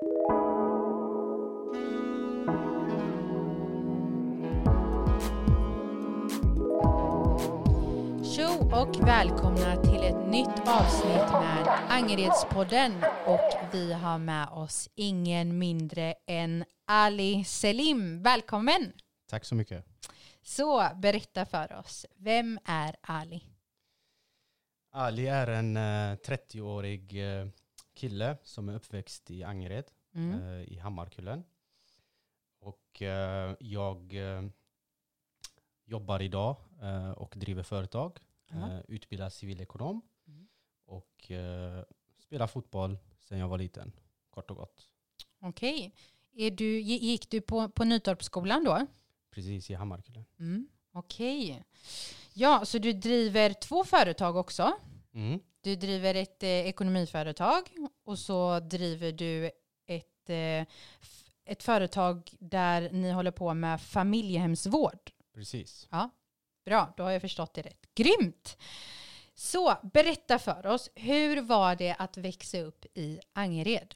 Tjo 0.00 0.06
och 8.72 9.08
välkomna 9.08 9.76
till 9.76 10.02
ett 10.02 10.30
nytt 10.30 10.68
avsnitt 10.68 11.32
med 11.32 11.68
Angeredspodden 11.88 13.04
och 13.26 13.72
vi 13.72 13.92
har 13.92 14.18
med 14.18 14.48
oss 14.48 14.88
ingen 14.94 15.58
mindre 15.58 16.14
än 16.26 16.64
Ali 16.86 17.44
Selim. 17.44 18.22
Välkommen! 18.22 18.92
Tack 19.30 19.44
så 19.44 19.54
mycket. 19.54 19.86
Så 20.42 20.88
berätta 20.94 21.46
för 21.46 21.78
oss, 21.78 22.06
vem 22.16 22.58
är 22.64 22.96
Ali? 23.00 23.44
Ali 24.92 25.26
är 25.26 25.46
en 25.46 25.76
eh, 25.76 26.16
30-årig 26.16 27.38
eh, 27.40 27.46
kille 28.00 28.36
som 28.42 28.68
är 28.68 28.74
uppväxt 28.74 29.30
i 29.30 29.42
Angered 29.44 29.84
Mm. 30.14 30.42
eh, 30.42 30.72
i 30.72 30.78
Hammarkullen. 30.78 31.44
Och 32.58 33.02
eh, 33.02 33.56
jag 33.60 34.14
eh, 34.14 34.42
jobbar 35.84 36.22
idag 36.22 36.56
eh, 36.82 37.10
och 37.10 37.34
driver 37.36 37.62
företag, 37.62 38.18
Ja. 38.50 38.72
eh, 38.72 38.80
utbildar 38.88 39.28
civilekonom 39.30 40.02
Mm. 40.26 40.48
och 40.86 41.30
spelar 42.18 42.46
fotboll 42.46 42.98
sedan 43.18 43.38
jag 43.38 43.48
var 43.48 43.58
liten, 43.58 43.92
kort 44.30 44.50
och 44.50 44.56
gott. 44.56 44.88
Okej. 45.40 45.94
Är 46.32 46.50
du, 46.50 46.64
gi- 46.80 46.98
gick 47.04 47.30
du 47.30 47.40
på, 47.40 47.68
på 47.68 47.84
Nytorpsskolan 47.84 48.64
då? 48.64 48.86
Precis 49.30 49.70
i 49.70 49.74
Hammarkullen. 49.74 50.24
Mm. 50.38 50.68
Okej. 50.92 51.64
Ja, 52.34 52.64
så 52.64 52.78
du 52.78 52.92
driver 52.92 53.52
två 53.52 53.84
företag 53.84 54.36
också. 54.36 54.72
Mm. 55.12 55.40
Du 55.60 55.76
driver 55.76 56.14
ett 56.14 56.42
eh, 56.42 56.48
ekonomiföretag 56.48 57.62
och 58.04 58.18
så 58.18 58.60
driver 58.60 59.12
du 59.12 59.50
ett, 59.86 60.30
eh, 60.30 60.66
ett 61.44 61.62
företag 61.62 62.30
där 62.38 62.90
ni 62.90 63.10
håller 63.10 63.30
på 63.30 63.54
med 63.54 63.80
familjehemsvård. 63.80 65.10
Precis. 65.34 65.88
Bra, 66.64 66.94
då 66.96 67.02
har 67.02 67.10
jag 67.10 67.20
förstått 67.20 67.54
det 67.54 67.62
rätt. 67.62 67.86
Grymt! 67.94 68.56
Så 69.34 69.74
berätta 69.82 70.38
för 70.38 70.66
oss, 70.66 70.90
hur 70.94 71.42
var 71.42 71.76
det 71.76 71.94
att 71.98 72.16
växa 72.16 72.60
upp 72.60 72.86
i 72.94 73.20
Angered? 73.32 73.94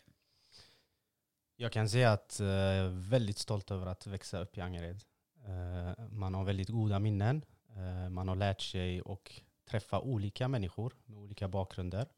Jag 1.57 1.73
kan 1.73 1.89
säga 1.89 2.13
att 2.13 2.37
jag 2.41 2.49
är 2.49 3.09
väldigt 3.11 3.39
stolt 3.39 3.71
över 3.71 3.87
att 3.87 4.07
växa 4.07 4.39
upp 4.39 4.59
i 4.59 4.61
Angered. 4.61 5.05
Eh, 5.47 6.05
man 6.11 6.35
har 6.35 6.45
väldigt 6.45 6.69
goda 6.69 6.99
minnen. 6.99 7.45
Eh, 7.77 8.09
man 8.09 8.29
har 8.29 8.37
lärt 8.37 8.61
sig 8.61 9.03
och 9.03 9.43
träffa 9.65 10.01
olika 10.01 10.49
människor 10.49 10.97
med 11.05 11.19
olika 11.19 11.49
bakgrunder. 11.49 12.09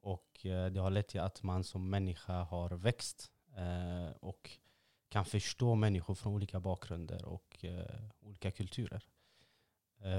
Och 0.00 0.46
eh, 0.46 0.66
det 0.66 0.80
har 0.80 0.90
lett 0.90 1.08
till 1.08 1.20
att 1.20 1.42
man 1.42 1.64
som 1.64 1.90
människa 1.90 2.42
har 2.42 2.70
växt 2.70 3.30
eh, 3.56 4.16
och 4.20 4.50
kan 5.08 5.24
förstå 5.24 5.74
människor 5.74 6.14
från 6.14 6.32
olika 6.32 6.60
bakgrunder 6.60 7.24
och 7.24 7.64
eh, 7.64 8.00
olika 8.20 8.50
kulturer. 8.50 9.04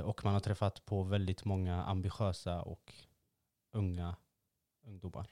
Och 0.06 0.26
man 0.26 0.34
har 0.34 0.40
träffat 0.40 0.86
på 0.86 1.04
väldigt 1.04 1.46
många 1.46 1.84
ambitiösa 1.84 2.62
och 2.62 2.94
unga 3.72 4.16
ungdomar. 4.84 5.28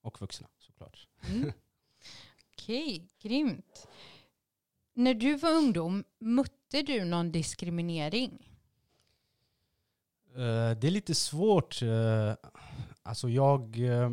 Och 0.00 0.20
vuxna 0.20 0.48
såklart. 0.58 1.08
Mm. 1.28 1.52
Okej, 2.52 3.08
grymt. 3.18 3.88
När 4.92 5.14
du 5.14 5.36
var 5.36 5.50
ungdom, 5.50 6.04
mötte 6.18 6.82
du 6.82 7.04
någon 7.04 7.32
diskriminering? 7.32 8.49
Eh, 10.34 10.78
det 10.78 10.86
är 10.86 10.90
lite 10.90 11.14
svårt. 11.14 11.82
eh, 11.82 12.34
alltså 13.02 13.28
jag 13.28 13.78
eh, 13.78 14.10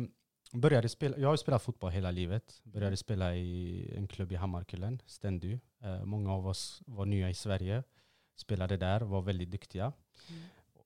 började 0.52 0.88
spela, 0.88 1.18
jag 1.18 1.28
har 1.28 1.36
spelat 1.36 1.62
fotboll 1.62 1.90
hela 1.90 2.10
livet. 2.10 2.60
Började 2.62 2.96
spela 2.96 3.36
i 3.36 3.92
en 3.96 4.08
klubb 4.08 4.32
i 4.32 4.34
Hammarkullen, 4.34 5.02
Ständy. 5.06 5.58
Eh, 5.80 6.04
många 6.04 6.32
av 6.32 6.46
oss 6.46 6.82
var 6.86 7.06
nya 7.06 7.30
i 7.30 7.34
Sverige, 7.34 7.82
spelade 8.36 8.76
där, 8.76 9.00
var 9.00 9.22
väldigt 9.22 9.50
duktiga. 9.50 9.92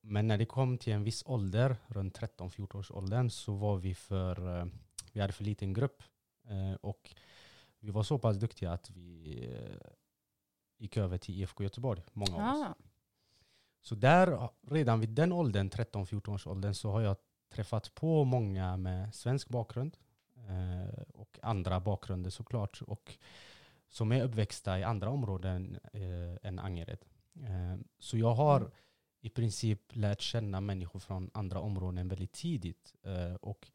Men 0.00 0.26
när 0.26 0.38
det 0.38 0.46
kom 0.46 0.78
till 0.78 0.92
en 0.92 1.04
viss 1.04 1.22
ålder, 1.26 1.76
runt 1.86 2.18
13-14 2.18 2.76
års 2.78 2.90
åldern, 2.90 3.30
så 3.30 3.54
var 3.54 3.76
vi 3.76 3.94
för, 3.94 4.70
vi 5.12 5.20
hade 5.20 5.32
för 5.32 5.44
liten 5.44 5.72
grupp. 5.72 6.02
Och 6.80 7.14
vi 7.80 7.90
var 7.90 8.02
så 8.02 8.18
pass 8.18 8.36
duktiga 8.36 8.72
att 8.72 8.90
vi 8.90 9.48
gick 10.78 10.96
över 10.96 11.18
till 11.18 11.40
IFK 11.40 11.62
Göteborg, 11.62 12.02
många 12.12 12.36
av 12.36 12.54
oss. 12.54 12.66
Ah, 12.66 12.74
Så 13.82 13.94
där, 13.94 14.48
redan 14.70 15.00
vid 15.00 15.08
den 15.10 15.32
åldern, 15.32 15.68
13-14 15.70 16.34
års 16.34 16.46
åldern, 16.46 16.74
så 16.74 16.90
har 16.90 17.00
jag 17.00 17.16
träffat 17.52 17.94
på 17.94 18.24
många 18.24 18.76
med 18.76 19.14
svensk 19.14 19.48
bakgrund 19.48 19.96
eh, 20.36 21.02
och 21.14 21.38
andra 21.42 21.80
bakgrunder 21.80 22.30
såklart. 22.30 22.82
Och 22.82 23.18
som 23.88 24.12
är 24.12 24.22
uppväxta 24.24 24.78
i 24.78 24.82
andra 24.84 25.10
områden 25.10 25.78
eh, 25.92 26.48
än 26.48 26.58
Angered. 26.58 27.04
Eh, 27.40 27.80
så 27.98 28.18
jag 28.18 28.34
har 28.34 28.60
Mm. 28.60 28.70
i 29.20 29.28
princip 29.30 29.96
lärt 29.96 30.20
känna 30.20 30.60
människor 30.60 30.98
från 31.00 31.30
andra 31.34 31.60
områden 31.60 32.08
väldigt 32.08 32.32
tidigt. 32.32 32.94
Eh, 33.02 33.34
och 33.34 33.70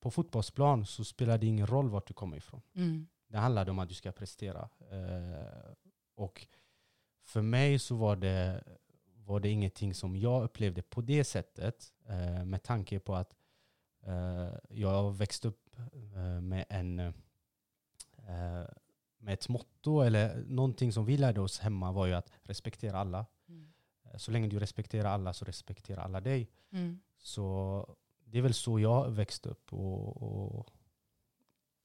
på 0.00 0.10
fotbollsplan 0.10 0.86
så 0.86 1.04
spelar 1.04 1.38
det 1.38 1.46
ingen 1.46 1.66
roll 1.66 1.88
vart 1.88 2.06
du 2.08 2.14
kommer 2.14 2.36
ifrån. 2.36 2.60
mm. 2.74 3.06
Det 3.28 3.38
handlade 3.38 3.70
om 3.70 3.78
att 3.78 3.88
du 3.88 3.94
ska 3.94 4.12
prestera. 4.12 4.68
Eh, 4.90 5.72
och 6.14 6.46
för 7.24 7.42
mig 7.42 7.78
så 7.78 7.96
var 7.96 8.16
det, 8.16 8.64
var 9.26 9.40
det 9.40 9.48
ingenting 9.48 9.94
som 9.94 10.16
jag 10.16 10.44
upplevde 10.44 10.82
på 10.82 11.00
det 11.00 11.24
sättet. 11.24 11.92
Eh, 12.08 12.44
med 12.44 12.62
tanke 12.62 12.98
på 13.00 13.14
att 13.14 13.36
eh, 14.02 14.54
jag 14.70 15.12
växte 15.12 15.48
upp 15.48 15.76
eh, 16.14 16.40
med 16.40 16.64
en 16.68 16.98
eh, 16.98 17.12
med 19.18 19.34
ett 19.34 19.48
motto 19.48 20.00
eller 20.00 20.44
någonting 20.44 20.92
som 20.92 21.04
vi 21.04 21.16
lärde 21.16 21.40
oss 21.40 21.58
hemma 21.58 21.92
var 21.92 22.06
ju 22.06 22.12
att 22.14 22.30
respektera 22.42 22.98
alla. 22.98 23.26
Mm. 23.48 23.72
Eh, 24.04 24.16
Så 24.16 24.30
länge 24.30 24.48
du 24.48 24.58
respekterar 24.58 25.08
alla 25.10 25.32
så 25.32 25.44
respekterar 25.44 26.02
alla 26.02 26.20
dig. 26.20 26.50
Mm. 26.72 27.00
Så 27.18 27.96
det 28.24 28.38
är 28.38 28.42
väl 28.42 28.54
så 28.54 28.80
jag 28.80 29.10
växte 29.10 29.48
upp. 29.48 29.72
Och, 29.72 30.22
och 30.56 30.68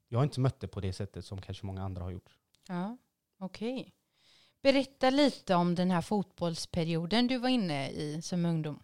jag 0.07 0.19
har 0.19 0.23
inte 0.23 0.39
mött 0.39 0.59
det 0.59 0.67
på 0.67 0.79
det 0.81 0.93
sättet 0.93 1.25
som 1.25 1.41
kanske 1.41 1.65
många 1.65 1.83
andra 1.83 2.03
har 2.03 2.11
gjort. 2.11 2.37
Ja, 2.67 2.97
okej. 3.37 3.93
Berätta 4.63 5.09
lite 5.09 5.55
om 5.55 5.75
den 5.75 5.91
här 5.91 6.01
fotbollsperioden 6.01 7.27
du 7.27 7.37
var 7.37 7.49
inne 7.49 7.89
i 7.89 8.21
som 8.21 8.45
ungdom. 8.45 8.79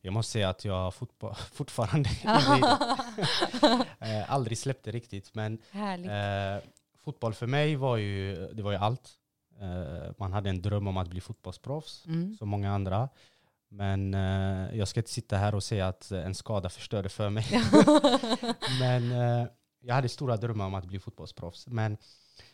Jag 0.00 0.12
måste 0.12 0.32
säga 0.32 0.48
att 0.48 0.64
jag 0.64 0.94
fortfarande 1.52 2.10
eh, 4.00 4.32
aldrig 4.32 4.58
släppte 4.58 4.90
riktigt. 4.90 5.34
Men 5.34 5.58
eh, 6.04 6.62
fotboll 7.04 7.34
för 7.34 7.46
mig 7.46 7.76
var 7.76 7.96
ju, 7.96 8.34
det 8.52 8.62
var 8.62 8.70
ju 8.72 8.78
allt. 8.78 9.10
Eh, 9.60 10.12
man 10.18 10.32
hade 10.32 10.50
en 10.50 10.62
dröm 10.62 10.86
om 10.86 10.96
att 10.96 11.08
bli 11.08 11.20
fotbollsproffs, 11.20 12.04
Mm. 12.06 12.34
som 12.38 12.48
många 12.48 12.72
andra. 12.74 13.08
Men 13.68 14.14
eh, 14.14 14.76
jag 14.78 14.88
ska 14.88 15.00
inte 15.00 15.10
sitta 15.12 15.36
här 15.36 15.54
och 15.54 15.62
säga 15.64 15.88
att 15.88 16.10
en 16.10 16.34
skada 16.34 16.68
förstörde 16.68 17.08
för 17.08 17.30
mig. 17.30 17.46
Men 18.80 19.12
eh, 19.12 19.46
jag 19.80 19.94
hade 19.94 20.08
stora 20.08 20.36
drömmar 20.36 20.66
om 20.66 20.74
att 20.74 20.84
bli 20.84 20.98
fotbollsproffs. 20.98 21.66
Men, 21.66 21.96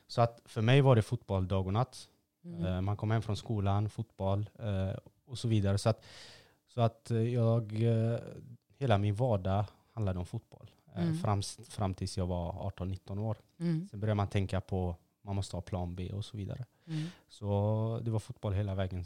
så 0.06 0.20
att 0.20 0.40
för 0.44 0.60
mig 0.62 0.80
var 0.80 0.96
det 0.96 1.02
fotboll 1.02 1.48
dag 1.48 1.66
och 1.66 1.72
natt. 1.72 2.08
Mm. 2.44 2.64
Eh, 2.66 2.80
Man 2.80 2.96
kom 2.96 3.10
hem 3.10 3.22
från 3.22 3.36
skolan, 3.36 3.88
fotboll 3.90 4.50
eh, 4.58 4.96
och 5.24 5.38
så 5.38 5.48
vidare. 5.48 5.78
Så 5.78 5.88
att, 5.88 6.04
så 6.66 6.80
att 6.80 7.10
eh, 7.10 7.34
jag, 7.34 7.72
hela 8.78 8.98
min 8.98 9.14
vardag 9.14 9.64
handlade 9.92 10.18
om 10.18 10.26
fotboll. 10.26 10.70
Mm. 10.94 11.18
Fram, 11.18 11.42
fram 11.68 11.94
tills 11.94 12.18
jag 12.18 12.26
var 12.26 12.52
18-19 12.52 13.18
år. 13.18 13.36
Mm. 13.58 13.88
Sen 13.90 14.00
började 14.00 14.14
man 14.14 14.28
tänka 14.28 14.60
på 14.60 14.96
man 15.22 15.36
måste 15.36 15.56
ha 15.56 15.60
plan 15.60 15.94
B 15.94 16.12
och 16.12 16.24
så 16.24 16.36
vidare. 16.36 16.64
Mm. 16.86 17.06
Så 17.28 18.00
det 18.02 18.10
var 18.10 18.18
fotboll 18.18 18.52
hela 18.52 18.74
vägen. 18.74 19.04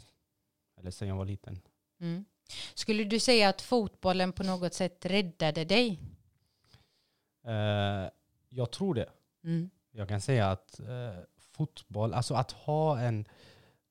Eller 0.77 0.91
sen 0.91 1.07
jag 1.07 1.15
var 1.15 1.25
liten. 1.25 1.59
Mm. 1.99 2.25
Skulle 2.73 3.03
du 3.03 3.19
säga 3.19 3.49
att 3.49 3.61
fotbollen 3.61 4.31
på 4.33 4.43
något 4.43 4.73
sätt 4.73 5.05
räddade 5.05 5.65
dig? 5.65 5.99
Eh, 7.45 8.09
jag 8.49 8.71
tror 8.71 8.93
det. 8.93 9.09
Mm. 9.43 9.69
Jag 9.91 10.09
kan 10.09 10.21
säga 10.21 10.51
att 10.51 10.79
eh, 10.79 11.19
fotboll, 11.57 12.13
alltså 12.13 12.33
att 12.33 12.51
ha 12.51 12.99
en, 12.99 13.25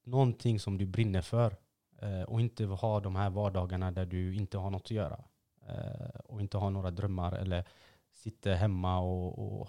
någonting 0.04 0.60
som 0.60 0.78
du 0.78 0.86
brinner 0.86 1.22
för 1.22 1.56
eh, 2.02 2.22
och 2.22 2.40
inte 2.40 2.64
ha 2.64 3.00
de 3.00 3.16
här 3.16 3.30
vardagarna 3.30 3.90
där 3.90 4.06
du 4.06 4.34
inte 4.34 4.58
har 4.58 4.70
något 4.70 4.82
att 4.82 4.90
göra 4.90 5.24
eh, 5.68 6.20
och 6.24 6.40
inte 6.40 6.58
har 6.58 6.70
några 6.70 6.90
drömmar 6.90 7.32
eller 7.32 7.64
sitter 8.12 8.54
hemma 8.54 8.98
och, 8.98 9.60
och, 9.60 9.68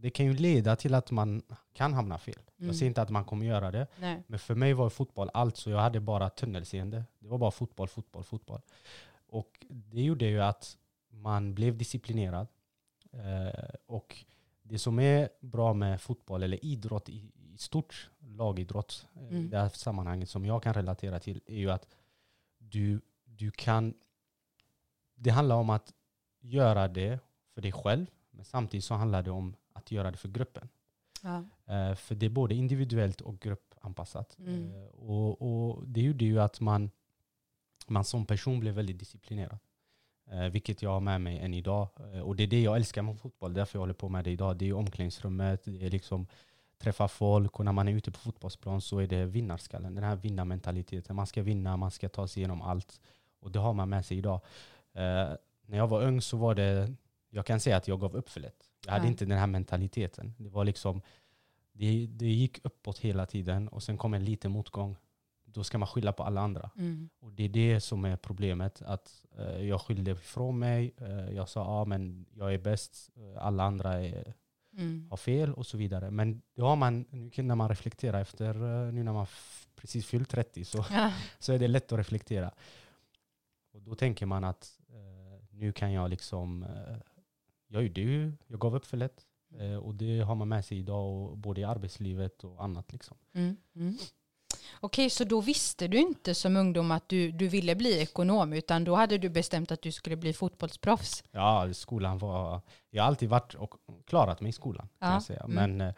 det 0.00 0.10
kan 0.10 0.26
ju 0.26 0.34
leda 0.34 0.76
till 0.76 0.94
att 0.94 1.10
man 1.10 1.42
kan 1.72 1.94
hamna 1.94 2.18
fel. 2.18 2.34
Mm. 2.58 2.66
Jag 2.68 2.76
säger 2.76 2.88
inte 2.88 3.02
att 3.02 3.10
man 3.10 3.24
kommer 3.24 3.46
göra 3.46 3.70
det, 3.70 3.86
Nej. 4.00 4.22
men 4.26 4.38
för 4.38 4.54
mig 4.54 4.72
var 4.72 4.90
fotboll 4.90 5.30
allt 5.34 5.56
så 5.56 5.70
jag 5.70 5.78
hade 5.78 6.00
bara 6.00 6.30
tunnelseende. 6.30 7.04
Det 7.18 7.28
var 7.28 7.38
bara 7.38 7.50
fotboll, 7.50 7.88
fotboll, 7.88 8.24
fotboll. 8.24 8.60
Och 9.28 9.66
det 9.68 10.02
gjorde 10.02 10.26
ju 10.26 10.42
att 10.42 10.76
man 11.10 11.54
blev 11.54 11.76
disciplinerad. 11.76 12.46
Eh, 13.12 13.74
och 13.86 14.24
det 14.68 14.78
som 14.78 14.98
är 14.98 15.28
bra 15.40 15.74
med 15.74 16.00
fotboll 16.00 16.42
eller 16.42 16.64
idrott 16.64 17.08
i, 17.08 17.32
i 17.34 17.58
stort, 17.58 18.10
lagidrott, 18.20 19.06
eh, 19.14 19.22
i 19.22 19.28
Mm. 19.28 19.50
det 19.50 19.58
här 19.58 19.68
sammanhanget 19.68 20.28
som 20.30 20.44
jag 20.44 20.62
kan 20.62 20.74
relatera 20.74 21.20
till, 21.20 21.40
är 21.46 21.56
ju 21.56 21.70
att 21.70 21.88
du, 22.58 23.00
du 23.24 23.50
kan... 23.50 23.94
Det 25.14 25.30
handlar 25.30 25.56
om 25.56 25.70
att 25.70 25.92
göra 26.40 26.88
det 26.88 27.18
för 27.54 27.62
dig 27.62 27.72
själv, 27.72 28.06
men 28.30 28.44
samtidigt 28.44 28.84
så 28.84 28.94
handlar 28.94 29.22
det 29.22 29.30
om 29.30 29.56
att 29.72 29.90
göra 29.90 30.10
det 30.10 30.16
för 30.16 30.28
gruppen. 30.28 30.68
Ja. 31.22 31.36
Eh, 31.74 31.94
för 31.94 32.14
det 32.14 32.26
är 32.26 32.30
både 32.30 32.54
individuellt 32.54 33.20
och 33.20 33.40
gruppanpassat. 33.40 34.38
Mm. 34.38 34.72
Eh, 34.74 34.86
och, 34.88 35.42
och 35.42 35.88
det 35.88 36.00
gjorde 36.00 36.24
ju 36.24 36.40
att 36.40 36.60
man, 36.60 36.90
man 37.86 38.04
som 38.04 38.26
person 38.26 38.60
blev 38.60 38.74
väldigt 38.74 38.98
disciplinerad. 38.98 39.58
Eh, 40.32 40.48
vilket 40.48 40.82
jag 40.82 40.90
har 40.90 41.00
med 41.00 41.20
mig 41.20 41.38
än 41.38 41.54
idag. 41.54 41.88
Eh, 42.14 42.20
och 42.20 42.36
det 42.36 42.42
är 42.42 42.46
det 42.46 42.62
jag 42.62 42.76
älskar 42.76 43.02
med 43.02 43.18
fotboll, 43.18 43.54
därför 43.54 43.76
jag 43.76 43.80
håller 43.80 43.94
på 43.94 44.08
med 44.08 44.24
det 44.24 44.30
idag. 44.30 44.56
Det 44.56 44.68
är 44.68 44.72
omklädningsrummet, 44.72 45.64
det 45.64 45.86
är 45.86 45.90
liksom 45.90 46.26
träffa 46.78 47.08
folk 47.08 47.58
och 47.58 47.64
när 47.64 47.72
man 47.72 47.88
är 47.88 47.92
ute 47.92 48.10
på 48.10 48.18
fotbollsplan 48.18 48.80
så 48.80 48.98
är 48.98 49.06
det 49.06 49.24
vinnarskallen, 49.24 49.94
den 49.94 50.04
här 50.04 50.16
vinnarmentaliteten. 50.16 51.16
Man 51.16 51.26
ska 51.26 51.42
vinna, 51.42 51.76
man 51.76 51.90
ska 51.90 52.08
ta 52.08 52.28
sig 52.28 52.40
igenom 52.40 52.62
allt. 52.62 53.00
Och 53.40 53.50
det 53.52 53.58
har 53.58 53.72
man 53.72 53.88
med 53.88 54.06
sig 54.06 54.18
idag. 54.18 54.40
Eh, 54.94 55.28
när 55.66 55.76
jag 55.78 55.88
var 55.88 56.02
ung 56.02 56.20
så 56.20 56.36
var 56.36 56.54
det, 56.54 56.94
jag 57.30 57.46
kan 57.46 57.60
säga 57.60 57.76
att 57.76 57.88
jag 57.88 58.00
gav 58.00 58.16
upp 58.16 58.28
för 58.30 58.40
lätt. 58.40 58.64
Jag 58.86 58.92
hade 58.92 59.04
Ja. 59.04 59.08
inte 59.10 59.24
den 59.24 59.38
här 59.38 59.46
mentaliteten. 59.46 60.34
Det 60.38 60.48
var 60.48 60.64
liksom, 60.64 61.02
det, 61.72 62.06
det 62.06 62.26
gick 62.26 62.64
uppåt 62.64 62.98
hela 62.98 63.26
tiden 63.26 63.68
och 63.68 63.82
sen 63.82 63.98
kom 63.98 64.14
en 64.14 64.24
liten 64.24 64.50
motgång. 64.50 64.96
Då 65.58 65.64
ska 65.64 65.78
man 65.78 65.88
skylla 65.88 66.12
på 66.12 66.22
alla 66.22 66.40
andra. 66.40 66.70
Mm. 66.76 67.08
Och 67.20 67.32
det 67.32 67.44
är 67.44 67.48
det 67.48 67.80
som 67.80 68.04
är 68.04 68.16
problemet. 68.16 68.82
Att 68.82 69.26
eh, 69.38 69.62
jag 69.62 69.80
skyllde 69.80 70.10
ifrån 70.10 70.58
mig. 70.58 70.94
Eh, 70.96 71.30
jag 71.30 71.48
sa 71.48 71.60
ja 71.64 71.84
men 71.84 72.26
jag 72.34 72.54
är 72.54 72.58
bäst, 72.58 73.10
eh, 73.16 73.46
alla 73.46 73.62
andra 73.64 73.92
är, 74.04 74.34
Mm. 74.72 75.06
har 75.10 75.16
fel 75.16 75.54
och 75.54 75.66
så 75.66 75.76
vidare. 75.78 76.10
Men 76.10 76.42
det 76.54 76.62
har 76.62 76.76
man, 76.76 77.04
nu 77.10 77.30
kan- 77.30 77.46
när 77.46 77.54
man 77.54 77.68
reflekterar 77.68 78.20
efter, 78.20 78.54
eh, 78.54 78.92
nu 78.92 79.02
när 79.02 79.12
man 79.12 79.26
precis 79.76 80.06
fyllt 80.06 80.30
30 80.30 80.64
så, 80.64 80.84
Ja. 80.90 81.12
så 81.38 81.52
är 81.52 81.58
det 81.58 81.68
lätt 81.68 81.92
att 81.92 81.98
reflektera. 81.98 82.50
Och 83.72 83.82
då 83.82 83.94
tänker 83.94 84.26
man 84.26 84.44
att 84.44 84.78
eh, 84.88 85.44
nu 85.50 85.72
kan 85.72 85.92
jag 85.92 86.10
liksom, 86.10 86.62
eh, 86.62 86.96
jag 87.68 87.82
gjorde 87.82 88.00
ju, 88.00 88.32
jag 88.46 88.60
gav 88.60 88.74
upp 88.76 88.86
för 88.86 88.96
lätt. 88.96 89.26
Eh, 89.58 89.76
och 89.76 89.94
det 89.94 90.20
har 90.20 90.34
man 90.34 90.48
med 90.48 90.64
sig 90.64 90.78
idag, 90.78 91.30
och, 91.30 91.38
både 91.38 91.60
i 91.60 91.64
arbetslivet 91.64 92.44
och 92.44 92.64
annat. 92.64 92.92
Liksom. 92.92 93.16
Mm. 93.34 93.56
Mm. 94.60 94.78
Okej, 94.80 95.10
så 95.10 95.24
då 95.24 95.40
visste 95.40 95.88
du 95.88 95.98
inte 95.98 96.34
som 96.34 96.56
ungdom 96.56 96.90
att 96.90 97.08
du, 97.08 97.32
du 97.32 97.48
ville 97.48 97.74
bli 97.74 97.98
ekonom, 98.02 98.52
utan 98.52 98.84
då 98.84 98.94
hade 98.94 99.18
du 99.18 99.28
bestämt 99.28 99.72
att 99.72 99.82
du 99.82 99.92
skulle 99.92 100.16
bli 100.16 100.32
fotbollsproffs? 100.32 101.24
Ja, 101.30 101.68
skolan 101.74 102.18
var, 102.18 102.60
jag 102.90 103.02
har 103.02 103.08
alltid 103.08 103.28
varit 103.28 103.54
och 103.54 103.74
klarat 104.06 104.40
mig 104.40 104.48
i 104.48 104.52
skolan. 104.52 104.88
Kan 104.98 105.08
Ja, 105.08 105.14
jag 105.14 105.22
säga. 105.22 105.40
mm. 105.44 105.54
Men 105.76 105.88
eh, 105.88 105.94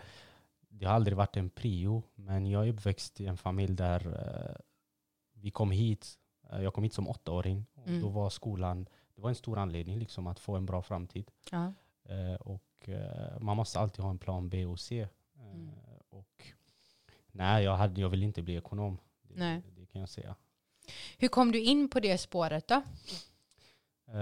det 0.68 0.86
har 0.86 0.94
aldrig 0.94 1.16
varit 1.16 1.36
en 1.36 1.50
prio. 1.50 2.02
Men 2.14 2.46
jag 2.46 2.66
är 2.68 2.72
uppväxt 2.72 3.20
i 3.20 3.26
en 3.26 3.36
familj 3.36 3.74
där 3.74 4.06
eh, 4.06 4.56
vi 5.32 5.50
kom 5.50 5.70
hit, 5.70 6.18
eh, 6.52 6.62
jag 6.62 6.74
kom 6.74 6.84
hit 6.84 6.94
som 6.94 7.08
åttaåring. 7.08 7.66
Och 7.74 7.86
Mm. 7.88 8.00
Då 8.02 8.08
var 8.08 8.30
skolan, 8.30 8.86
det 9.14 9.20
var 9.22 9.28
en 9.28 9.34
stor 9.34 9.58
anledning 9.58 9.98
liksom, 9.98 10.26
att 10.26 10.38
få 10.40 10.56
en 10.56 10.66
bra 10.66 10.82
framtid. 10.82 11.30
Ja. 11.50 11.72
Och 12.40 12.88
man 13.40 13.56
måste 13.56 13.78
alltid 13.80 14.02
ha 14.04 14.10
en 14.10 14.18
plan 14.18 14.48
B 14.48 14.66
och 14.66 14.80
C. 14.80 15.08
Mm. 15.38 15.70
Nej, 17.40 17.64
jag, 17.64 17.76
hade, 17.76 18.00
jag 18.00 18.08
vill 18.08 18.22
inte 18.22 18.42
bli 18.42 18.56
ekonom. 18.56 18.98
Det, 19.22 19.34
Nej. 19.38 19.62
det 19.78 19.86
kan 19.86 20.00
jag 20.00 20.08
säga. 20.08 20.34
Hur 21.18 21.28
kom 21.28 21.52
du 21.52 21.60
in 21.60 21.88
på 21.88 22.00
det 22.00 22.18
spåret 22.18 22.68
då? 22.68 22.82
Eh, 24.12 24.20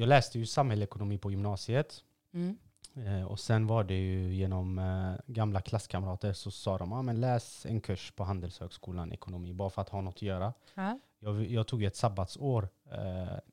jag 0.00 0.08
läste 0.08 0.38
ju 0.38 0.46
samhällsekonomi 0.46 1.18
på 1.18 1.30
gymnasiet. 1.30 2.04
Mm. 2.34 2.56
Eh, 2.96 3.24
och 3.24 3.40
sen 3.40 3.66
var 3.66 3.84
det 3.84 3.94
ju 3.94 4.34
genom 4.34 4.78
eh, 4.78 5.32
gamla 5.32 5.60
klasskamrater 5.60 6.32
så 6.32 6.50
sa 6.50 6.78
de, 6.78 6.92
ah, 6.92 7.02
men 7.02 7.20
läs 7.20 7.66
en 7.66 7.80
kurs 7.80 8.10
på 8.10 8.24
Handelshögskolan 8.24 9.12
ekonomi, 9.12 9.52
bara 9.52 9.70
för 9.70 9.82
att 9.82 9.88
ha 9.88 10.00
något 10.00 10.14
att 10.14 10.22
göra. 10.22 10.52
Ja. 10.74 10.98
Jag, 11.18 11.46
jag 11.46 11.66
tog 11.66 11.82
ett 11.82 11.96
sabbatsår. 11.96 12.68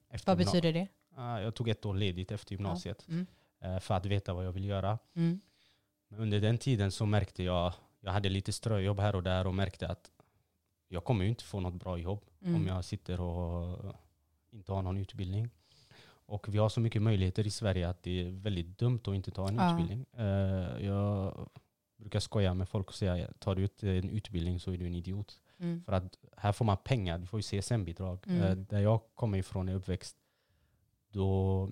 Efter 0.09 0.31
Vad 0.31 0.37
betyder 0.37 0.73
det? 0.73 0.87
Ah, 1.15 1.39
jag 1.39 1.55
tog 1.55 1.69
ett 1.69 1.85
år 1.85 1.93
ledigt 1.93 2.31
efter 2.31 2.51
gymnasiet 2.51 3.07
Mm. 3.07 3.25
eh, 3.61 3.79
för 3.79 3.93
att 3.95 4.05
veta 4.05 4.33
vad 4.33 4.45
jag 4.45 4.51
vill 4.51 4.65
göra. 4.65 4.99
Mm. 5.15 5.41
Men 6.07 6.19
under 6.19 6.39
den 6.39 6.57
tiden 6.57 6.91
så 6.91 7.05
märkte 7.05 7.43
jag, 7.43 7.73
jag 8.01 8.11
hade 8.11 8.29
lite 8.29 8.51
ströjobb 8.53 8.99
här 8.99 9.15
och 9.15 9.23
där 9.23 9.47
och 9.47 9.55
märkte 9.55 9.87
att 9.87 10.11
jag 10.87 11.03
kommer 11.03 11.23
ju 11.23 11.29
inte 11.29 11.43
få 11.43 11.59
något 11.59 11.73
bra 11.73 11.97
jobb 11.97 12.25
Mm. 12.41 12.55
om 12.55 12.67
jag 12.67 12.85
sitter 12.85 13.21
och 13.21 13.77
inte 14.51 14.71
har 14.71 14.81
någon 14.81 14.97
utbildning. 14.97 15.49
Och 16.07 16.53
vi 16.53 16.57
har 16.57 16.69
så 16.69 16.79
mycket 16.79 17.01
möjligheter 17.01 17.47
i 17.47 17.51
Sverige 17.51 17.89
att 17.89 18.03
det 18.03 18.21
är 18.21 18.29
väldigt 18.31 18.77
dumt 18.79 18.99
att 19.07 19.15
inte 19.15 19.31
ta 19.31 19.47
en 19.47 19.55
Ja. 19.55 19.71
utbildning. 19.71 20.05
Eh, 20.13 20.85
jag 20.85 21.33
brukar 21.97 22.19
skoja 22.19 22.53
med 22.53 22.69
folk 22.69 22.87
och 22.87 22.93
säga, 22.93 23.27
tar 23.39 23.55
du 23.55 23.61
ut 23.63 23.83
en 23.83 24.09
utbildning 24.09 24.59
så 24.59 24.71
är 24.71 24.77
du 24.77 24.85
en 24.87 24.95
idiot. 24.95 25.39
Mm. 25.59 25.83
För 25.83 25.91
att 25.93 26.17
här 26.37 26.51
får 26.51 26.65
man 26.65 26.77
pengar, 26.77 27.17
du 27.17 27.25
får 27.25 27.39
ju 27.39 27.43
CSN-bidrag. 27.43 28.19
Mm. 28.27 28.41
Eh, 28.43 28.55
där 28.55 28.79
jag 28.79 29.01
kommer 29.15 29.37
ifrån 29.37 29.69
i 29.69 29.73
uppväxt, 29.73 30.17
då, 31.11 31.69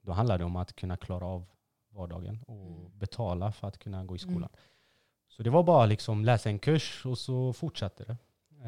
då 0.00 0.12
handlar 0.12 0.38
det 0.38 0.44
om 0.44 0.56
att 0.56 0.76
kunna 0.76 0.96
klara 0.96 1.26
av 1.26 1.46
vardagen 1.90 2.42
och 2.46 2.66
Mm. 2.66 2.98
betala 2.98 3.52
för 3.52 3.68
att 3.68 3.78
kunna 3.78 4.04
gå 4.04 4.16
i 4.16 4.18
Mm. 4.22 4.34
Så 5.36 5.42
det 5.42 5.50
var 5.50 5.62
bara 5.62 5.86
liksom 5.86 6.24
läsa 6.24 6.48
en 6.48 6.58
kurs 6.58 7.06
och 7.06 7.18
så 7.18 7.52
fortsatte 7.52 8.04
det. 8.04 8.16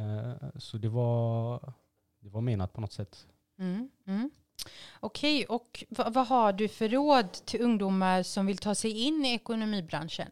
Eh, 0.00 0.48
så 0.58 0.78
det 0.78 0.88
var, 0.88 1.72
det 2.20 2.28
var 2.28 2.40
menat 2.40 2.72
på 2.72 2.80
något 2.80 2.92
sätt. 2.92 3.26
Mm. 3.58 3.90
Mm. 4.06 4.30
Okej, 5.00 5.44
och 5.44 5.84
vad, 5.88 6.26
har 6.26 6.52
du 6.52 6.68
för 6.68 6.88
råd 6.88 7.32
till 7.32 7.62
ungdomar 7.62 8.22
som 8.22 8.46
vill 8.46 8.58
ta 8.58 8.74
sig 8.74 8.90
in 8.90 9.24
i 9.24 9.34
ekonomibranschen? 9.34 10.28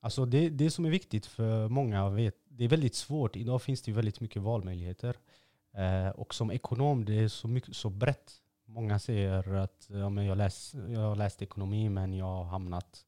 Alltså 0.00 0.24
det, 0.24 0.48
det 0.48 0.70
som 0.70 0.84
är 0.84 0.90
viktigt 0.90 1.26
för 1.26 1.68
många, 1.68 2.08
vet, 2.08 2.36
det 2.48 2.64
är 2.64 2.68
väldigt 2.68 2.94
svårt. 2.94 3.36
Idag 3.36 3.62
finns 3.62 3.82
det 3.82 3.92
väldigt 3.92 4.20
mycket 4.20 4.42
valmöjligheter. 4.42 5.16
Eh, 5.74 6.08
och 6.08 6.34
som 6.34 6.50
ekonom, 6.50 7.04
det 7.04 7.14
är 7.14 7.28
så, 7.28 7.48
mycket, 7.48 7.76
så 7.76 7.90
brett. 7.90 8.32
Många 8.64 8.98
säger 8.98 9.54
att 9.54 9.86
ja, 9.90 10.08
men 10.08 10.24
jag, 10.24 10.38
läs, 10.38 10.74
jag 10.88 11.00
har 11.00 11.16
läst 11.16 11.42
ekonomi 11.42 11.88
men 11.88 12.14
jag 12.14 12.26
har 12.26 12.44
hamnat 12.44 13.06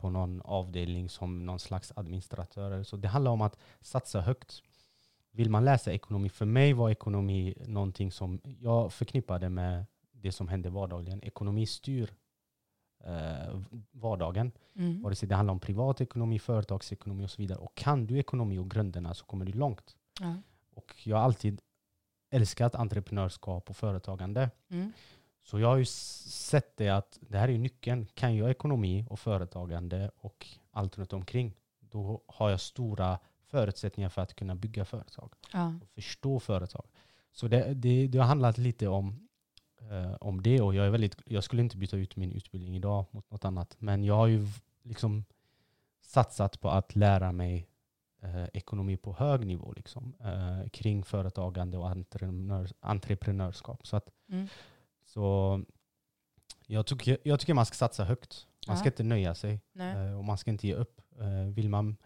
på 0.00 0.10
någon 0.10 0.42
avdelning 0.42 1.08
som 1.08 1.46
någon 1.46 1.58
slags 1.58 1.92
administratör. 1.96 2.82
Så 2.82 2.96
det 2.96 3.08
handlar 3.08 3.30
om 3.30 3.40
att 3.40 3.58
satsa 3.80 4.20
högt. 4.20 4.62
Vill 5.32 5.50
man 5.50 5.64
läsa 5.64 5.92
ekonomi, 5.92 6.28
för 6.28 6.46
mig 6.46 6.72
var 6.72 6.90
ekonomi 6.90 7.54
någonting 7.66 8.12
som 8.12 8.40
jag 8.60 8.92
förknippade 8.92 9.48
med 9.48 9.84
det 10.12 10.32
som 10.32 10.48
hände 10.48 10.70
vardagligen. 10.70 11.24
Ekonomi 11.24 11.66
styr 11.66 12.14
eh, 13.04 13.60
vardagen. 13.90 14.52
Mm. 14.76 15.02
Vare 15.02 15.14
sig 15.14 15.28
det 15.28 15.34
handlar 15.34 15.52
om 15.52 15.60
privatekonomi, 15.60 16.38
företagsekonomi 16.38 17.24
och 17.24 17.30
så 17.30 17.42
vidare. 17.42 17.58
Och 17.58 17.74
kan 17.74 18.06
du 18.06 18.18
ekonomi 18.18 18.58
och 18.58 18.70
grunderna 18.70 19.14
så 19.14 19.24
kommer 19.24 19.44
du 19.44 19.52
långt. 19.52 19.96
Ja. 20.20 20.34
Och 20.74 20.94
jag 21.04 21.16
har 21.16 21.24
alltid 21.24 21.60
älskat 22.30 22.74
entreprenörskap 22.74 23.70
och 23.70 23.76
företagande. 23.76 24.50
Mm. 24.68 24.92
Så 25.42 25.58
jag 25.60 25.68
har 25.68 25.76
ju 25.76 25.84
sett 25.84 26.76
det 26.76 26.88
att 26.88 27.18
det 27.20 27.38
här 27.38 27.48
är 27.48 27.58
nyckeln. 27.58 28.06
Kan 28.14 28.36
jag 28.36 28.50
ekonomi 28.50 29.06
och 29.10 29.18
företagande 29.20 30.10
och 30.16 30.46
allt 30.70 30.98
runt 30.98 31.12
omkring, 31.12 31.54
då 31.80 32.22
har 32.26 32.50
jag 32.50 32.60
stora 32.60 33.18
förutsättningar 33.46 34.08
för 34.08 34.22
att 34.22 34.34
kunna 34.34 34.54
bygga 34.54 34.84
företag 34.84 35.32
Ja. 35.52 35.74
och 35.82 35.88
förstå 35.88 36.40
företag. 36.40 36.86
Så 37.32 37.48
det, 37.48 37.74
det, 37.74 38.06
det 38.06 38.18
har 38.18 38.26
handlat 38.26 38.58
lite 38.58 38.88
om, 38.88 39.28
eh, 39.90 40.12
om 40.20 40.42
det 40.42 40.60
och 40.60 40.74
jag, 40.74 40.86
är 40.86 40.90
väldigt, 40.90 41.16
jag 41.26 41.44
skulle 41.44 41.62
inte 41.62 41.76
byta 41.76 41.96
ut 41.96 42.16
min 42.16 42.32
utbildning 42.32 42.76
idag 42.76 43.04
mot 43.10 43.30
något 43.30 43.44
annat. 43.44 43.76
Men 43.78 44.04
jag 44.04 44.14
har 44.14 44.26
ju 44.26 44.46
liksom 44.82 45.24
satsat 46.00 46.60
på 46.60 46.70
att 46.70 46.96
lära 46.96 47.32
mig 47.32 47.68
eh, 48.22 48.44
ekonomi 48.52 48.96
på 48.96 49.12
hög 49.12 49.46
nivå 49.46 49.72
liksom, 49.76 50.14
eh, 50.20 50.68
kring 50.68 51.04
företagande 51.04 51.78
och 51.78 51.88
entreprenör, 51.90 52.68
entreprenörskap. 52.80 53.86
Så, 53.86 53.96
att, 53.96 54.10
Mm. 54.28 54.48
Så 55.14 55.60
jag, 56.66 56.86
tycker, 56.86 57.18
jag 57.22 57.40
tycker 57.40 57.54
man 57.54 57.66
ska 57.66 57.74
satsa 57.74 58.04
högt. 58.04 58.46
Man 58.66 58.76
ska 58.76 58.86
Ja. 58.86 58.90
inte 58.90 59.02
nöja 59.02 59.34
sig 59.34 59.60
Nej. 59.72 59.96
eh, 60.08 60.18
och 60.18 60.24
man 60.24 60.38
ska 60.38 60.50
inte 60.50 60.66
ge 60.66 60.74
upp. 60.74 61.00
Eh, 61.20 61.54
vill 61.54 61.68
man 61.68 61.96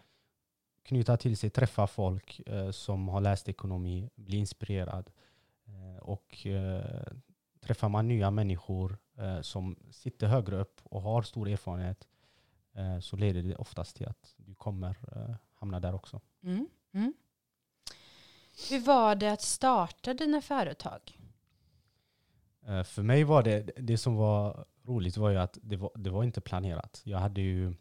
knyta 0.83 1.17
till 1.17 1.37
sig, 1.37 1.49
träffa 1.49 1.87
folk 1.87 2.39
eh, 2.45 2.71
som 2.71 3.07
har 3.07 3.21
läst 3.21 3.49
ekonomi, 3.49 4.09
bli 4.15 4.37
inspirerad 4.37 5.11
och 6.01 6.47
träffar 7.61 7.89
man 7.89 8.07
nya 8.07 8.31
människor 8.31 8.97
som 9.41 9.75
sitter 9.91 10.27
högre 10.27 10.59
upp 10.61 10.81
och 10.83 11.01
har 11.01 11.21
stor 11.21 11.49
erfarenhet 11.49 12.07
så 13.01 13.15
leder 13.15 13.43
det 13.43 13.55
oftast 13.55 13.95
till 13.95 14.07
att 14.07 14.33
du 14.37 14.55
kommer 14.55 14.95
hamna 15.53 15.79
där 15.79 15.95
också. 15.95 16.21
Mm. 16.43 16.67
Mm. 16.93 17.13
Hur 18.69 18.79
var 18.79 19.15
det 19.15 19.31
att 19.31 19.41
starta 19.41 20.13
dina 20.13 20.41
företag? 20.41 21.19
Eh, 22.67 22.83
För 22.83 23.03
mig 23.03 23.23
var 23.23 23.43
det, 23.43 23.71
det 23.77 23.97
som 23.97 24.15
var 24.15 24.65
roligt 24.83 25.17
var 25.17 25.29
ju 25.29 25.37
att 25.37 25.57
det 25.61 25.75
var, 25.75 25.91
det 25.95 26.09
var 26.09 26.23
inte 26.23 26.41
planerat. 26.41 27.01
Jag 27.03 27.17
hade 27.17 27.41
ju 27.41 27.73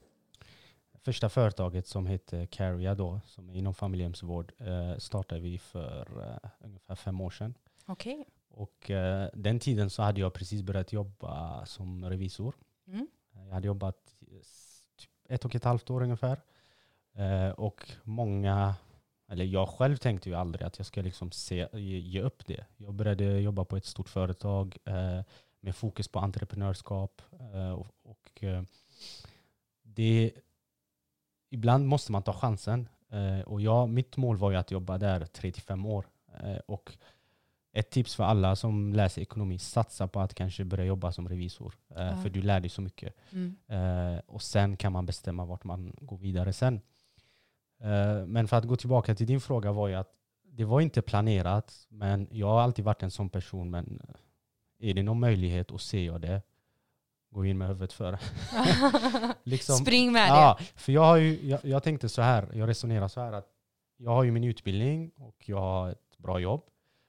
första 1.04 1.28
företaget 1.28 1.86
som 1.86 2.06
hette 2.06 2.46
Caria 2.46 2.94
då, 2.94 3.20
som 3.26 3.50
är 3.50 3.54
inom 3.54 3.74
familjehemsvård, 3.74 4.52
eh, 4.58 4.96
startade 4.98 5.40
vi 5.40 5.58
för 5.58 6.22
eh, 6.22 6.50
ungefär 6.60 6.94
fem 6.94 7.20
år 7.20 7.30
sedan. 7.30 7.54
Okej. 7.86 8.24
Och 8.48 8.90
eh, 8.90 9.28
den 9.34 9.58
tiden 9.58 9.90
så 9.90 10.02
hade 10.02 10.20
jag 10.20 10.32
precis 10.34 10.62
börjat 10.62 10.92
jobba 10.92 11.66
som 11.66 12.10
revisor. 12.10 12.54
Mm. 12.86 13.06
Jag 13.32 13.54
hade 13.54 13.66
jobbat 13.66 14.14
typ 14.96 15.10
ett 15.28 15.44
och 15.44 15.54
ett 15.54 15.64
halvt 15.64 15.90
år 15.90 16.02
ungefär. 16.02 16.40
Och 17.56 17.90
många, 18.02 18.74
eller 19.34 19.44
jag 19.44 19.68
själv 19.68 19.96
tänkte 19.96 20.28
ju 20.28 20.34
aldrig 20.34 20.66
att 20.66 20.78
jag 20.78 20.86
ska 20.86 21.02
liksom 21.02 21.30
se, 21.30 21.68
ge, 21.72 21.98
ge 21.98 22.20
upp 22.20 22.46
det. 22.46 22.64
Jag 22.76 22.94
började 22.94 23.40
jobba 23.40 23.64
på 23.64 23.76
ett 23.76 23.84
stort 23.84 24.08
företag 24.08 24.76
eh, 24.84 25.20
med 25.60 25.76
fokus 25.76 26.08
på 26.08 26.18
entreprenörskap. 26.18 27.22
Eh, 27.54 27.72
och, 27.72 27.86
och 28.02 28.44
eh, 28.44 28.62
det, 29.82 30.32
ibland 31.50 31.86
måste 31.86 32.12
man 32.12 32.22
ta 32.22 32.32
chansen. 32.32 32.88
Eh, 33.10 33.40
och 33.40 33.60
jag, 33.60 33.88
mitt 33.88 34.16
mål 34.16 34.36
var 34.36 34.50
ju 34.50 34.56
att 34.56 34.70
jobba 34.70 34.98
där 34.98 35.20
3-5 35.20 35.88
år. 35.88 36.06
Eh, 36.42 36.56
och 36.66 36.96
ett 37.72 37.90
tips 37.90 38.14
för 38.14 38.24
alla 38.24 38.56
som 38.56 38.92
läser 38.92 39.22
ekonomi, 39.22 39.58
satsa 39.58 40.08
på 40.08 40.20
att 40.20 40.34
kanske 40.34 40.64
börja 40.64 40.84
jobba 40.84 41.12
som 41.12 41.28
revisor. 41.28 41.74
Ja. 41.88 42.16
För 42.16 42.30
du 42.30 42.42
lär 42.42 42.60
dig 42.60 42.70
så 42.70 42.82
mycket. 42.82 43.14
Mm. 43.32 43.56
Och 44.26 44.42
sen 44.42 44.76
kan 44.76 44.92
man 44.92 45.06
bestämma 45.06 45.44
vart 45.44 45.64
man 45.64 45.92
går 46.00 46.16
vidare 46.18 46.52
sen. 46.52 46.80
Eh, 47.84 48.26
men 48.26 48.48
för 48.48 48.56
att 48.56 48.64
gå 48.64 48.76
tillbaka 48.76 49.14
till 49.14 49.26
din 49.26 49.40
fråga 49.40 49.72
var 49.72 49.88
ju 49.88 49.94
att 49.94 50.10
det 50.42 50.64
var 50.64 50.80
inte 50.80 51.02
planerat, 51.02 51.86
men 51.88 52.28
jag 52.30 52.46
har 52.46 52.60
alltid 52.60 52.84
varit 52.84 53.02
en 53.02 53.10
sån 53.10 53.28
person. 53.28 53.70
Men 53.70 54.00
är 54.78 54.94
det 54.94 55.02
någon 55.02 55.20
möjlighet 55.20 55.70
och 55.70 55.80
ser 55.80 56.02
jag 56.02 56.20
det, 56.20 56.42
gå 57.30 57.44
in 57.44 57.58
med 57.58 57.68
huvudet 57.68 57.92
före. 57.92 58.18
liksom, 59.42 59.76
Spring 59.76 60.12
med 60.12 60.28
ja, 60.28 60.58
för 60.74 60.92
jag, 60.92 61.04
har 61.04 61.16
ju, 61.16 61.48
jag, 61.48 61.64
jag 61.64 61.82
tänkte 61.82 62.08
så 62.08 62.22
här, 62.22 62.48
jag 62.54 62.68
resonerar 62.68 63.08
så 63.08 63.20
här 63.20 63.32
att 63.32 63.48
jag 63.96 64.10
har 64.10 64.24
ju 64.24 64.30
min 64.30 64.44
utbildning 64.44 65.10
och 65.16 65.48
jag 65.48 65.60
har 65.60 65.90
ett 65.90 66.18
bra 66.18 66.38
jobb. 66.38 66.62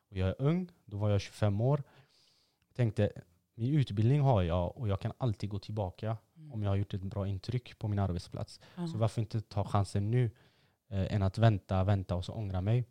Och 0.09 0.17
jag 0.17 0.29
är 0.29 0.35
ung, 0.39 0.71
då 0.85 0.97
var 0.97 1.09
jag 1.09 1.21
25 1.21 1.61
år. 1.61 1.83
Tänkte, 2.75 3.11
min 3.55 3.73
utbildning 3.73 4.21
har 4.21 4.41
jag 4.43 4.77
och 4.77 4.87
jag 4.87 4.99
kan 4.99 5.13
alltid 5.17 5.49
gå 5.49 5.59
tillbaka 5.59 6.17
det. 6.33 6.53
om 6.53 6.63
jag 6.63 6.69
har 6.69 6.75
gjort 6.75 6.93
ett 6.93 7.01
bra 7.01 7.27
intryck 7.27 7.79
på 7.79 7.87
min 7.87 7.99
arbetsplats. 7.99 8.59
Ja. 8.75 8.87
Så 8.87 8.97
varför 8.97 9.21
inte 9.21 9.41
ta 9.41 9.65
chansen 9.65 10.11
nu 10.11 10.25
eh, 10.25 10.31
än 10.89 11.23
att 11.23 11.37
vänta, 11.37 11.83
vänta 11.83 12.15
och 12.15 12.25
så 12.25 12.33
ångra 12.33 12.61
mig. 12.61 12.83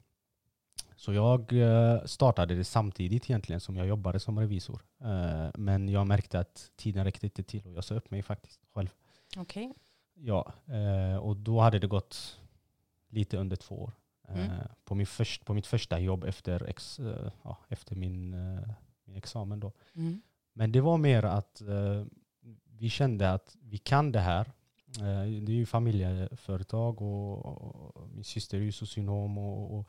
Så 0.96 1.12
jag 1.12 1.52
eh, 1.52 2.04
startade 2.04 2.54
det 2.54 2.64
samtidigt 2.64 3.30
egentligen 3.30 3.60
som 3.60 3.76
jag 3.76 3.86
jobbade 3.86 4.20
som 4.20 4.38
revisor. 4.38 4.80
Eh, 5.00 5.48
men 5.54 5.88
jag 5.88 6.06
märkte 6.06 6.38
att 6.38 6.70
tiden 6.76 7.04
räckte 7.04 7.26
inte 7.26 7.42
till 7.42 7.66
och 7.66 7.72
jag 7.72 7.84
sa 7.84 7.94
upp 7.94 8.10
mig 8.10 8.22
faktiskt 8.22 8.60
själv. 8.74 8.88
Okej. 9.36 9.72
Ja, 10.14 10.52
eh, 10.66 11.16
och 11.16 11.36
då 11.36 11.60
hade 11.60 11.78
det 11.78 11.86
gått 11.86 12.40
lite 13.08 13.36
under 13.36 13.56
två 13.56 13.82
år. 13.82 13.92
Eh, 14.28 14.44
Mm. 14.46 14.50
på, 14.84 14.94
min 14.94 15.06
först, 15.06 15.44
på 15.44 15.54
mitt 15.54 15.66
första 15.66 15.98
jobb 15.98 16.24
efter, 16.24 16.64
ex, 16.68 16.98
eh, 16.98 17.30
ja, 17.42 17.58
efter 17.68 17.96
min, 17.96 18.34
eh, 18.34 18.68
min 19.04 19.16
examen. 19.16 19.60
Då. 19.60 19.72
Mm. 19.94 20.22
Men 20.52 20.72
det 20.72 20.80
var 20.80 20.98
mer 20.98 21.22
att 21.22 21.60
eh, 21.60 22.04
vi 22.78 22.90
kände 22.90 23.32
att 23.32 23.56
vi 23.62 23.78
kan 23.78 24.12
det 24.12 24.20
här. 24.20 24.52
Eh, 25.00 25.42
det 25.42 25.52
är 25.52 25.56
ju 25.56 25.66
familjeföretag 25.66 27.02
och, 27.02 27.46
och 27.46 28.08
min 28.08 28.24
syster 28.24 28.58
är 28.58 28.62
ju 28.62 28.72
socionom 28.72 29.38
och, 29.38 29.78
och 29.78 29.88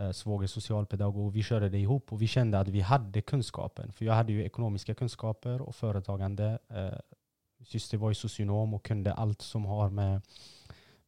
eh, 0.00 0.10
svåger 0.10 0.46
socialpedagog. 0.46 1.32
Vi 1.32 1.42
körde 1.42 1.68
det 1.68 1.78
ihop 1.78 2.12
och 2.12 2.22
vi 2.22 2.26
kände 2.26 2.58
att 2.58 2.68
vi 2.68 2.80
hade 2.80 3.22
kunskapen. 3.22 3.92
För 3.92 4.04
jag 4.04 4.14
hade 4.14 4.32
ju 4.32 4.44
ekonomiska 4.44 4.94
kunskaper 4.94 5.62
och 5.62 5.74
företagande. 5.74 6.58
Eh, 6.68 6.98
min 7.58 7.66
syster 7.66 7.98
var 7.98 8.08
ju 8.10 8.14
socionom 8.14 8.74
och 8.74 8.84
kunde 8.84 9.12
allt 9.12 9.42
som 9.42 9.64
har 9.64 9.90
med 9.90 10.22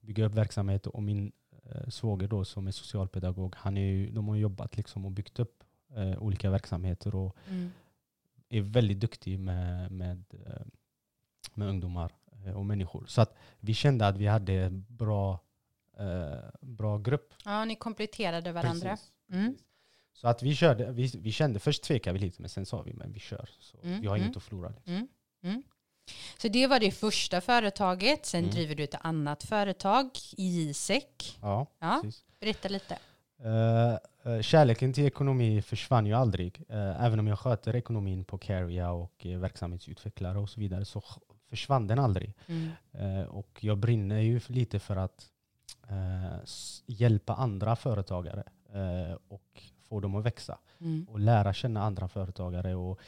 bygga 0.01 0.25
upp 0.25 0.35
verksamhet 0.35 0.87
och 0.87 1.03
min 1.03 1.33
svåger 1.89 2.29
då 2.29 2.45
som 2.45 2.67
är 2.67 2.71
socialpedagog, 2.71 3.55
han 3.57 3.77
är 3.77 3.87
ju, 3.91 4.11
de 4.11 4.29
har 4.29 4.37
jobbat 4.37 4.77
liksom 4.77 5.05
och 5.05 5.11
byggt 5.11 5.39
upp 5.39 5.65
eh, 5.97 6.23
olika 6.23 6.51
verksamheter 6.51 7.15
och 7.15 7.37
Mm. 7.49 7.71
är 8.49 8.61
väldigt 8.61 9.01
duktig 9.01 9.39
med, 9.41 9.93
med, 9.93 10.25
med 11.55 11.69
ungdomar 11.69 12.13
och 12.55 12.67
människor. 12.67 13.05
Så 13.09 13.21
att 13.21 13.35
vi 13.61 13.75
kände 13.75 14.07
att 14.07 14.17
vi 14.17 14.27
hade 14.27 14.53
en 14.53 14.85
bra, 14.89 15.41
eh, 15.99 16.39
bra 16.61 16.99
grupp. 16.99 17.35
Ja, 17.45 17.65
ni 17.65 17.77
kompletterade 17.77 18.53
varandra. 18.53 18.91
Precis. 18.91 19.13
Mm. 19.33 19.57
Så 20.15 20.29
att 20.29 20.43
vi 20.43 20.55
körde, 20.55 20.93
vi, 20.93 21.11
vi 21.19 21.33
kände, 21.33 21.59
först 21.59 21.83
tvekade 21.83 22.19
vi 22.19 22.25
lite 22.25 22.43
men 22.43 22.49
sen 22.49 22.67
sa 22.67 22.83
vi 22.83 22.93
men 22.95 23.13
vi 23.13 23.21
kör. 23.21 23.49
Så 23.61 23.77
Mm, 23.83 24.01
vi 24.01 24.07
har 24.07 24.17
mm. 24.17 24.25
inget 24.27 24.37
att 24.37 24.43
förlora. 24.43 24.69
Liksom. 24.69 24.93
Mm. 24.95 25.09
Mm. 25.43 25.63
Så 26.39 26.49
det 26.49 26.67
var 26.67 26.81
det 26.81 26.91
första 26.91 27.41
företaget. 27.41 28.27
Sen 28.27 28.41
Mm. 28.45 28.51
driver 28.55 28.75
du 28.75 28.85
ett 28.85 28.95
annat 29.01 29.43
företag, 29.43 30.11
JSEC. 30.37 31.05
Ja, 31.41 31.67
Ja. 31.79 32.01
precis. 32.03 32.25
Berätta 32.41 32.69
lite. 32.69 32.99
Eh, 33.45 34.33
eh, 34.33 34.41
kärleken 34.43 34.93
till 34.93 35.07
ekonomi 35.07 35.63
försvann 35.63 36.07
ju 36.07 36.13
aldrig. 36.15 36.63
Eh, 36.69 37.05
även 37.05 37.19
om 37.19 37.27
jag 37.27 37.39
sköter 37.39 37.77
ekonomin 37.77 38.25
på 38.25 38.39
Carria 38.39 38.91
och 38.93 39.27
är 39.27 39.37
verksamhetsutvecklare 39.37 40.39
och 40.39 40.51
så 40.51 40.61
vidare 40.61 40.85
så 40.85 41.03
försvann 41.53 41.87
den 41.87 41.99
aldrig. 41.99 42.35
Mm. 42.47 42.71
Eh, 42.93 43.25
och 43.25 43.59
jag 43.61 43.79
brinner 43.79 44.21
ju 44.21 44.41
lite 44.47 44.79
för 44.79 44.97
att 44.97 45.31
eh, 45.89 46.39
hjälpa 46.87 47.35
andra 47.35 47.77
företagare 47.77 48.43
eh, 48.73 49.17
och 49.29 49.63
få 49.89 50.01
dem 50.01 50.15
att 50.15 50.25
växa. 50.25 50.59
Mm. 50.81 51.07
Och 51.11 51.21
lära 51.21 51.53
känna 51.53 51.83
andra 51.83 52.09
företagare 52.09 52.75
och 52.75 53.01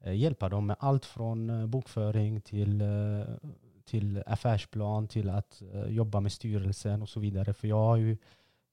eh, 0.00 0.14
hjälpa 0.16 0.48
dem 0.48 0.66
med 0.66 0.76
allt 0.78 1.04
från 1.04 1.50
eh, 1.50 1.66
bokföring 1.66 2.40
till, 2.40 2.80
eh, 2.80 3.50
till 3.84 4.22
affärsplan 4.26 5.08
till 5.08 5.30
att 5.30 5.62
jobba 5.88 6.20
med 6.20 6.32
styrelsen 6.32 7.02
och 7.02 7.08
så 7.08 7.20
vidare. 7.20 7.54
För 7.54 7.68
jag, 7.68 7.76
har 7.76 7.96
ju, 7.96 8.16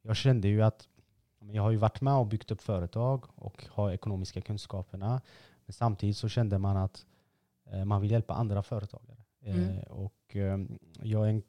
jag 0.01 0.15
kände 0.15 0.47
ju 0.47 0.61
att 0.61 0.87
jag 1.51 1.63
har 1.63 1.71
ju 1.71 1.77
varit 1.77 2.01
med 2.01 2.13
och 2.13 2.27
byggt 2.27 2.51
upp 2.51 2.61
företag 2.61 3.25
och 3.35 3.67
har 3.69 3.91
ekonomiska 3.91 4.41
kunskaperna. 4.41 5.21
Men 5.65 5.73
samtidigt 5.73 6.17
så 6.17 6.29
kände 6.29 6.57
man 6.57 6.77
att 6.77 7.05
man 7.85 8.01
vill 8.01 8.11
hjälpa 8.11 8.33
andra 8.33 8.63
företagare. 8.63 9.17
Mm. 9.45 9.69
Eh, 9.77 9.83
och 9.83 10.35
eh, 10.35 10.57
jag 11.03 11.25
är 11.25 11.29
en 11.29 11.43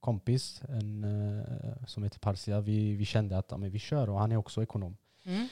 kompis 0.00 0.62
en, 0.68 1.04
eh, 1.04 1.86
som 1.86 2.02
heter 2.02 2.18
Parsia. 2.18 2.60
Vi, 2.60 2.94
vi 2.96 3.04
kände 3.04 3.38
att 3.38 3.46
ja, 3.50 3.56
men 3.56 3.70
vi 3.70 3.78
kör 3.78 4.08
och 4.10 4.18
han 4.18 4.32
är 4.32 4.36
också 4.36 4.62
ekonom. 4.62 4.96
Mm. 5.24 5.48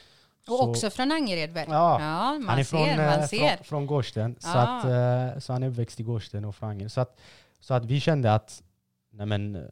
Och 0.49 0.57
Så- 0.59 0.71
också 0.71 0.91
från 0.91 1.13
Angered 1.13 1.51
väl? 1.51 1.67
Ja, 1.71 1.99
man 1.99 2.49
han 2.49 2.59
är 2.59 2.65
ser, 2.65 2.77
från, 2.77 2.89
eh, 2.89 3.19
man 3.19 3.29
ser. 3.29 3.57
från, 3.57 3.65
från 3.65 3.87
Gårdsten. 3.87 4.37
Så, 4.41 4.49
Ah. 4.49 4.63
att, 4.63 4.85
eh, 4.85 5.41
så 5.41 5.53
han 5.53 5.63
är 5.63 5.69
uppväxt 5.69 6.01
i 6.01 6.03
Gårdsten 6.03 6.45
och 6.45 6.57
Frangel. 6.57 6.91
Så 6.91 7.01
att, 7.01 7.21
så 7.61 7.75
att 7.75 7.85
vi 7.85 8.01
kände 8.01 8.35
att 8.35 8.63
nej 9.11 9.27
men, 9.27 9.57
eh, 9.57 9.63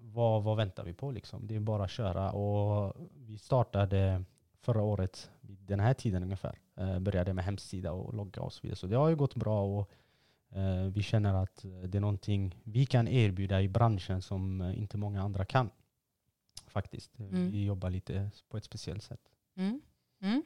vad, 0.00 0.42
vad 0.42 0.56
väntar 0.56 0.84
vi 0.84 0.92
på? 0.94 1.10
Liksom? 1.10 1.46
Det 1.46 1.56
är 1.56 1.60
bara 1.60 1.84
att 1.84 1.90
köra. 1.90 2.30
Och 2.32 2.96
vi 3.14 3.38
startade 3.38 4.24
förra 4.60 4.82
året 4.82 5.30
vid 5.48 5.66
den 5.66 5.80
här 5.80 5.94
tiden 5.94 6.22
ungefär. 6.22 6.58
Eh, 6.76 6.98
började 6.98 7.32
med 7.32 7.44
hemsida 7.44 7.92
och 7.92 8.14
logga 8.14 8.42
och 8.42 8.52
så 8.52 8.60
vidare. 8.62 8.76
Så 8.76 8.86
det 8.86 8.96
har 8.96 9.08
ju 9.08 9.16
gått 9.16 9.34
bra. 9.34 9.64
Och, 9.64 9.90
eh, 10.58 10.84
vi 10.84 11.02
känner 11.02 11.34
att 11.34 11.64
eh, 11.64 11.70
det 11.70 11.98
är 11.98 12.00
någonting 12.00 12.56
vi 12.64 12.86
kan 12.86 13.08
erbjuda 13.08 13.62
i 13.62 13.68
branschen 13.68 14.22
som 14.22 14.60
eh, 14.60 14.78
inte 14.78 14.98
många 14.98 15.22
andra 15.22 15.44
kan. 15.44 15.70
Faktiskt. 16.66 17.18
Mm. 17.18 17.50
Vi 17.50 17.64
jobbar 17.64 17.90
lite 17.90 18.30
på 18.48 18.56
ett 18.56 18.64
speciellt 18.64 19.02
sätt. 19.02 19.20
Mm. 19.56 19.80
Mm. 20.20 20.42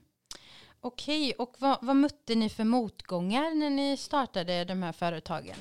Okej, 0.80 1.32
och 1.32 1.56
vad, 1.58 1.78
vad 1.82 1.96
mötte 1.96 2.34
ni 2.34 2.48
för 2.48 2.64
motgångar 2.64 3.54
när 3.54 3.70
ni 3.70 3.96
startade 3.96 4.64
de 4.64 4.82
här 4.82 4.92
företagen? 4.92 5.56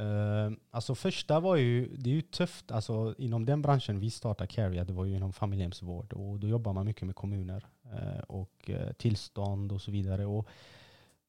Uh, 0.00 0.52
alltså 0.70 0.94
första 0.94 1.40
var 1.40 1.56
ju, 1.56 1.96
det 1.96 2.10
är 2.10 2.14
ju 2.14 2.22
tufft, 2.22 2.70
alltså 2.70 3.14
inom 3.18 3.46
den 3.46 3.62
branschen 3.62 4.00
vi 4.00 4.10
startade 4.10 4.48
Carria, 4.48 4.84
det 4.84 4.92
var 4.92 5.04
ju 5.04 5.16
inom 5.16 5.32
familjehemsvård 5.32 6.12
och 6.12 6.40
då 6.40 6.48
jobbar 6.48 6.72
man 6.72 6.86
mycket 6.86 7.02
med 7.02 7.16
kommuner 7.16 7.66
eh, 7.92 8.20
och 8.28 8.70
eh, 8.70 8.92
tillstånd 8.92 9.72
och 9.72 9.82
så 9.82 9.90
vidare. 9.90 10.26
Och 10.26 10.48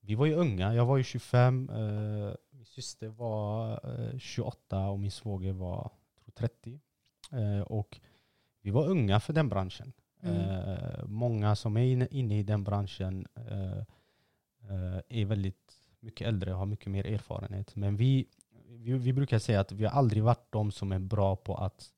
vi 0.06 0.16
var 0.16 0.26
ju 0.26 0.34
unga, 0.34 0.74
jag 0.74 0.86
var 0.86 0.98
ju 0.98 1.04
25, 1.04 1.70
eh, 1.70 2.34
min 2.52 2.66
syster 2.66 3.08
var 3.08 3.72
eh, 3.72 4.18
28 4.18 4.90
och 4.90 5.00
min 5.00 5.12
svåger 5.12 5.54
var 5.54 5.92
tror, 6.24 6.34
30. 6.34 6.80
Eh, 7.32 7.62
och 7.62 8.00
vi 8.62 8.70
var 8.70 8.88
unga 8.88 9.20
för 9.20 9.34
den 9.34 9.50
branschen. 9.50 9.94
Mm. 10.22 10.78
Många 11.06 11.56
som 11.56 11.78
är 11.78 11.82
inne, 11.82 12.08
inne 12.12 12.40
i 12.40 12.44
den 12.44 12.64
branschen 12.64 13.28
är 15.10 15.26
väldigt 15.26 15.74
mycket 16.00 16.28
äldre 16.28 16.54
och 16.54 16.60
har 16.60 16.66
mycket 16.66 16.88
mer 16.88 17.06
erfarenhet. 17.06 17.76
Men 17.76 17.98
vi, 17.98 18.28
vi, 18.78 18.94
vi 18.94 19.14
brukar 19.14 19.40
säga 19.40 19.60
att 19.60 19.72
vi 19.72 19.86
har 19.86 19.92
aldrig 19.92 20.24
varit 20.24 20.52
de 20.52 20.72
som 20.72 20.92
är 20.92 21.00
bra 21.00 21.36
på 21.36 21.56
att 21.56 21.90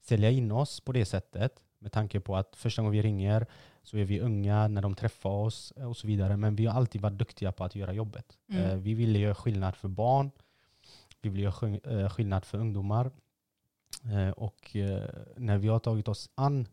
sälja 0.00 0.30
in 0.30 0.52
oss 0.52 0.80
på 0.80 0.92
det 0.92 1.04
sättet. 1.04 1.62
Med 1.78 1.92
tanke 1.92 2.20
på 2.20 2.36
att 2.36 2.56
första 2.56 2.82
gången 2.82 2.92
vi 2.92 3.02
ringer 3.02 3.46
så 3.82 3.96
är 3.96 4.04
vi 4.04 4.20
unga 4.20 4.68
när 4.68 4.82
de 4.82 4.94
träffar 4.94 5.30
oss 5.30 5.70
och 5.70 5.96
så 5.96 6.06
vidare. 6.06 6.36
Men 6.36 6.56
vi 6.56 6.66
har 6.66 6.74
alltid 6.74 7.00
varit 7.00 7.18
duktiga 7.18 7.52
på 7.52 7.64
att 7.64 7.74
göra 7.74 7.92
jobbet. 7.92 8.38
Mm. 8.48 8.64
Eh, 8.64 8.76
vi 8.76 8.94
ville 8.94 9.18
göra 9.18 9.34
skillnad 9.34 9.76
för 9.76 9.88
barn. 9.88 10.30
Vi 11.20 11.28
vill 11.28 11.40
göra 11.40 11.76
eh, 11.76 12.10
skillnad 12.10 12.44
för 12.44 12.58
ungdomar. 12.58 13.10
Eh, 14.04 14.30
och 14.30 14.76
när 15.36 15.58
vi 15.58 15.68
har 15.68 15.78
tagit 15.78 16.08
oss 16.08 16.30
an 16.34 16.68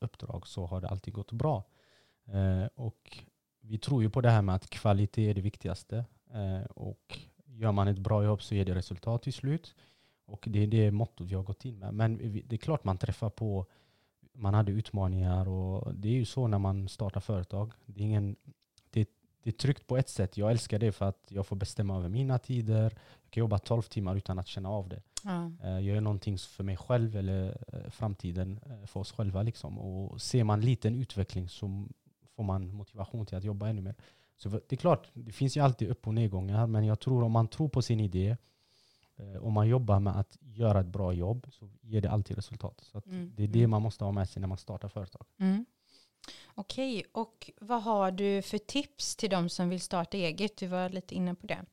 uppdrag 0.00 0.46
så 0.46 0.66
har 0.66 0.80
det 0.80 0.88
alltid 0.88 1.14
gått 1.14 1.32
bra. 1.32 1.64
Och 2.74 3.18
vi 3.60 3.78
tror 3.78 4.02
ju 4.02 4.10
på 4.10 4.20
det 4.20 4.30
här 4.30 4.42
med 4.42 4.54
att 4.54 4.70
kvalitet 4.70 5.30
är 5.30 5.34
det 5.34 5.40
viktigaste. 5.40 6.04
Och 6.70 7.18
gör 7.60 7.72
man 7.72 7.88
ett 7.88 7.98
bra 7.98 8.24
jobb 8.24 8.42
så 8.42 8.54
ger 8.54 8.64
det 8.64 8.74
resultat 8.74 9.22
till 9.22 9.32
slut. 9.32 9.74
Och 10.26 10.44
det 10.50 10.62
är 10.62 10.66
det 10.66 10.90
mottot 10.90 11.26
vi 11.30 11.34
har 11.34 11.42
gått 11.42 11.64
in 11.64 11.78
med. 11.78 11.94
Men 11.94 12.42
det 12.46 12.56
är 12.56 12.58
klart 12.58 12.84
man 12.84 12.98
träffar 12.98 13.30
på, 13.30 13.66
man 14.32 14.54
hade 14.54 14.72
utmaningar 14.72 15.48
och 15.48 15.94
det 15.94 16.08
är 16.08 16.12
ju 16.12 16.24
så 16.24 16.46
när 16.46 16.58
man 16.58 16.88
startar 16.88 17.20
företag. 17.20 17.72
Det 17.86 18.00
är, 18.00 18.04
ingen, 18.04 18.36
det, 18.90 19.08
det 19.42 19.50
är 19.50 19.52
tryggt 19.52 19.86
på 19.86 19.96
ett 19.96 20.08
sätt. 20.08 20.36
Jag 20.36 20.50
älskar 20.50 20.78
det 20.78 20.92
för 20.92 21.04
att 21.04 21.26
jag 21.28 21.46
får 21.46 21.56
bestämma 21.56 21.96
över 21.96 22.08
mina 22.08 22.38
tider. 22.38 22.82
Jag 23.22 23.30
kan 23.30 23.40
jobba 23.40 23.58
12 23.58 23.82
timmar 23.82 24.16
utan 24.16 24.38
att 24.38 24.46
känna 24.46 24.68
av 24.68 24.88
det. 24.88 25.02
Ja. 25.24 25.52
Eh, 25.62 25.70
Jag 25.70 25.82
gör 25.82 26.00
någonting 26.00 26.38
för 26.38 26.64
mig 26.64 26.76
själv 26.76 27.16
eller 27.16 27.56
eh, 27.72 27.90
framtiden 27.90 28.60
eh, 28.66 28.86
för 28.86 29.00
oss 29.00 29.12
själva. 29.12 29.42
Liksom. 29.42 29.78
Och 29.78 30.20
ser 30.22 30.44
man 30.44 30.60
liten 30.60 30.94
utveckling 30.94 31.48
så 31.48 31.86
får 32.36 32.42
man 32.42 32.74
motivation 32.74 33.26
till 33.26 33.36
att 33.36 33.44
jobba 33.44 33.68
ännu 33.68 33.80
mer. 33.80 33.94
Så 34.42 34.48
det 34.48 34.72
är 34.72 34.76
klart, 34.76 35.10
det 35.12 35.32
finns 35.32 35.56
ju 35.56 35.60
alltid 35.60 35.88
upp 35.88 36.06
och 36.06 36.14
nedgångar, 36.14 36.66
men 36.66 36.84
jag 36.84 37.00
tror 37.00 37.22
om 37.22 37.32
man 37.32 37.48
tror 37.48 37.68
på 37.68 37.82
sin 37.82 38.00
idé 38.00 38.36
Eh, 39.20 39.44
om 39.44 39.52
man 39.52 39.68
jobbar 39.68 40.00
med 40.00 40.16
att 40.16 40.38
göra 40.40 40.80
ett 40.80 40.86
bra 40.86 41.12
jobb 41.12 41.46
så 41.50 41.70
ger 41.80 42.00
det 42.00 42.10
alltid 42.10 42.36
resultat. 42.36 42.80
Så 42.82 43.02
Mm, 43.06 43.32
det 43.36 43.42
är 43.42 43.48
det 43.48 43.58
mm. 43.58 43.70
man 43.70 43.82
måste 43.82 44.04
ha 44.04 44.12
med 44.12 44.28
sig 44.28 44.40
när 44.40 44.48
man 44.48 44.58
startar 44.58 44.88
företag. 44.88 45.26
Mm. 45.38 45.66
Okej, 46.54 47.04
och 47.12 47.50
vad 47.60 47.82
har 47.82 48.10
du 48.10 48.42
för 48.42 48.58
tips 48.58 49.16
till 49.16 49.30
de 49.30 49.48
som 49.48 49.68
vill 49.68 49.80
starta 49.80 50.16
eget? 50.16 50.56
Du 50.56 50.66
var 50.66 50.88
lite 50.88 51.14
inne 51.14 51.34
på 51.34 51.46
det. 51.46 51.64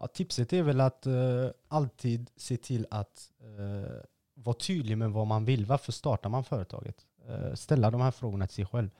Ja, 0.00 0.06
tipset 0.06 0.52
är 0.52 0.62
väl 0.62 0.80
att 0.80 1.06
eh, 1.06 1.50
alltid 1.68 2.30
se 2.36 2.56
till 2.56 2.86
att 2.90 3.30
eh, 3.40 4.02
vara 4.34 4.56
tydlig 4.56 4.98
med 4.98 5.10
vad 5.10 5.26
man 5.26 5.44
vill. 5.44 5.66
Varför 5.66 5.92
startar 5.92 6.30
man 6.30 6.44
företaget? 6.44 7.06
Eh, 7.28 7.54
ställa 7.54 7.90
de 7.90 8.00
här 8.00 8.10
frågorna 8.10 8.46
till 8.46 8.54
sig 8.54 8.66
själv. 8.66 8.90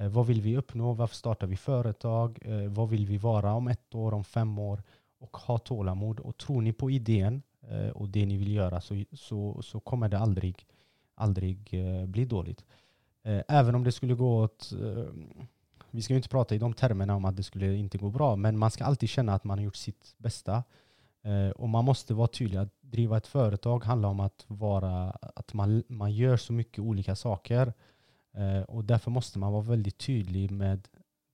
Eh, 0.00 0.08
vad 0.08 0.26
vill 0.26 0.40
vi 0.40 0.56
uppnå? 0.56 0.92
Varför 0.92 1.16
startar 1.16 1.46
vi 1.46 1.56
företag? 1.56 2.38
Eh, 2.42 2.70
vad 2.70 2.88
vill 2.88 3.06
vi 3.06 3.18
vara 3.18 3.54
om 3.54 3.68
ett 3.68 3.94
år, 3.94 4.14
om 4.14 4.24
fem 4.24 4.58
år? 4.58 4.82
Och 5.18 5.36
ha 5.36 5.58
tålamod. 5.58 6.20
Och 6.20 6.36
tror 6.36 6.62
ni 6.62 6.72
på 6.72 6.90
idén 6.90 7.42
eh, 7.68 7.88
och 7.88 8.08
det 8.08 8.26
ni 8.26 8.36
vill 8.36 8.52
göra 8.52 8.80
så, 8.80 9.04
så, 9.12 9.62
så 9.62 9.80
kommer 9.80 10.08
det 10.08 10.18
aldrig, 10.18 10.66
aldrig 11.14 11.68
eh, 11.74 12.06
bli 12.06 12.24
dåligt. 12.24 12.64
Eh, 13.22 13.42
även 13.48 13.74
om 13.74 13.84
det 13.84 13.92
skulle 13.92 14.14
gå 14.14 14.42
åt 14.42 14.72
eh, 14.72 15.04
vi 15.90 16.02
ska 16.02 16.12
ju 16.12 16.16
inte 16.18 16.28
prata 16.28 16.54
i 16.54 16.58
de 16.58 16.72
termerna 16.72 17.16
om 17.16 17.24
att 17.24 17.36
det 17.36 17.42
skulle 17.42 17.74
inte 17.74 17.98
gå 17.98 18.10
bra, 18.10 18.36
men 18.36 18.58
man 18.58 18.70
ska 18.70 18.84
alltid 18.84 19.08
känna 19.08 19.34
att 19.34 19.44
man 19.44 19.58
har 19.58 19.64
gjort 19.64 19.76
sitt 19.76 20.14
bästa. 20.18 20.62
Eh, 21.22 21.50
och 21.50 21.68
man 21.68 21.84
måste 21.84 22.14
vara 22.14 22.28
tydlig. 22.28 22.58
Att 22.58 22.74
driva 22.80 23.16
ett 23.16 23.26
företag 23.26 23.84
handlar 23.84 24.08
om 24.08 24.20
att, 24.20 24.44
vara, 24.46 25.10
att 25.10 25.54
man, 25.54 25.82
man 25.88 26.12
gör 26.12 26.36
så 26.36 26.52
mycket 26.52 26.78
olika 26.78 27.16
saker. 27.16 27.72
Eh, 28.32 28.62
och 28.62 28.84
därför 28.84 29.10
måste 29.10 29.38
man 29.38 29.52
vara 29.52 29.62
väldigt 29.62 29.98
tydlig 29.98 30.50
med 30.50 30.88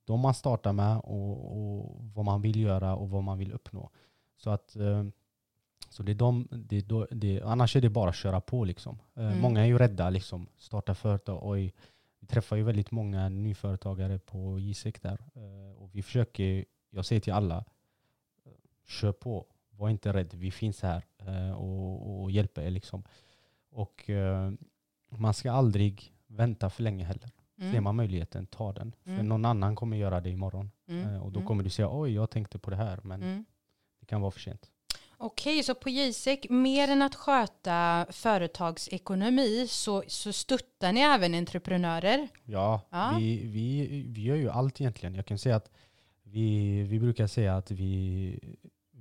de 0.05 0.19
man 0.19 0.33
startar 0.33 0.73
med 0.73 0.97
och, 0.97 1.57
och 1.57 1.95
vad 2.15 2.25
man 2.25 2.41
vill 2.41 2.59
göra 2.59 2.95
och 2.95 3.09
vad 3.09 3.23
man 3.23 3.37
vill 3.37 3.51
uppnå. 3.51 3.89
Så 4.37 4.49
att 4.49 4.75
eh, 4.75 5.03
så 5.89 6.03
det 6.03 6.11
är 6.11 6.15
de, 6.15 6.47
det, 6.51 6.77
är 6.77 6.81
då- 6.81 7.07
det, 7.11 7.41
annars 7.41 7.75
är 7.75 7.81
det 7.81 7.89
bara 7.89 8.09
att 8.09 8.15
köra 8.15 8.41
på. 8.41 8.65
Liksom. 8.65 8.99
Eh, 9.15 9.25
Mm. 9.27 9.39
Många 9.41 9.61
är 9.61 9.65
ju 9.65 9.77
rädda, 9.77 10.09
liksom, 10.09 10.47
starta 10.57 10.95
företag. 10.95 11.39
Oj, 11.43 11.73
vi 12.19 12.27
träffar 12.27 12.55
ju 12.55 12.63
väldigt 12.63 12.91
många 12.91 13.29
nyföretagare 13.29 14.19
på 14.19 14.59
JSEC 14.59 14.95
där. 15.01 15.19
Och 15.77 15.95
vi 15.95 16.03
försöker, 16.03 16.65
jag 16.89 17.05
säger 17.05 17.19
till 17.21 17.33
alla, 17.33 17.65
kör 18.87 19.11
på. 19.11 19.45
Var 19.69 19.89
inte 19.89 20.13
rädd, 20.13 20.33
vi 20.33 20.51
finns 20.51 20.81
här 20.81 21.03
och, 21.55 22.21
och 22.21 22.31
hjälper 22.31 22.61
er. 22.61 22.69
Liksom. 22.71 23.03
Och 23.69 24.09
man 25.09 25.33
ska 25.33 25.51
aldrig 25.51 26.13
vänta 26.27 26.69
för 26.69 26.83
länge 26.83 27.03
heller. 27.05 27.31
Ser 27.71 27.81
man 27.81 27.95
möjligheten, 27.95 28.47
ta 28.47 28.73
den. 28.73 28.93
För 29.03 29.11
Mm. 29.11 29.27
någon 29.27 29.45
annan 29.45 29.75
kommer 29.75 29.97
göra 29.97 30.21
det 30.21 30.29
imorgon. 30.29 30.71
Mm, 30.87 31.13
Eh, 31.13 31.21
Och 31.23 31.31
då 31.31 31.39
mm, 31.39 31.47
kommer 31.47 31.63
du 31.63 31.69
säga, 31.69 31.89
oj 31.91 32.13
jag 32.13 32.29
tänkte 32.29 32.59
på 32.59 32.69
det 32.69 32.75
här, 32.75 32.99
men 33.03 33.23
mm. 33.23 33.45
det 33.99 34.05
kan 34.05 34.21
vara 34.21 34.31
för 34.31 34.39
sent. 34.39 34.71
Okej, 35.19 35.63
så 35.63 35.75
på 35.75 35.89
JSEC, 35.89 36.39
mer 36.49 36.87
än 36.87 37.01
att 37.01 37.15
sköta 37.15 38.05
företagsekonomi 38.09 39.65
så, 39.69 40.03
så 40.07 40.33
stöttar 40.33 40.91
ni 40.93 40.99
även 41.01 41.33
entreprenörer? 41.33 42.27
Ja, 42.45 42.81
Ja. 42.89 43.15
Vi, 43.19 43.37
vi, 43.47 43.87
vi 44.07 44.21
gör 44.21 44.35
ju 44.35 44.49
allt 44.49 44.81
egentligen. 44.81 45.15
Jag 45.15 45.25
kan 45.25 45.37
säga 45.37 45.55
att 45.55 45.71
vi, 46.23 46.81
vi 46.83 46.99
brukar 46.99 47.27
säga 47.27 47.57
att 47.57 47.71
vi, 47.71 48.39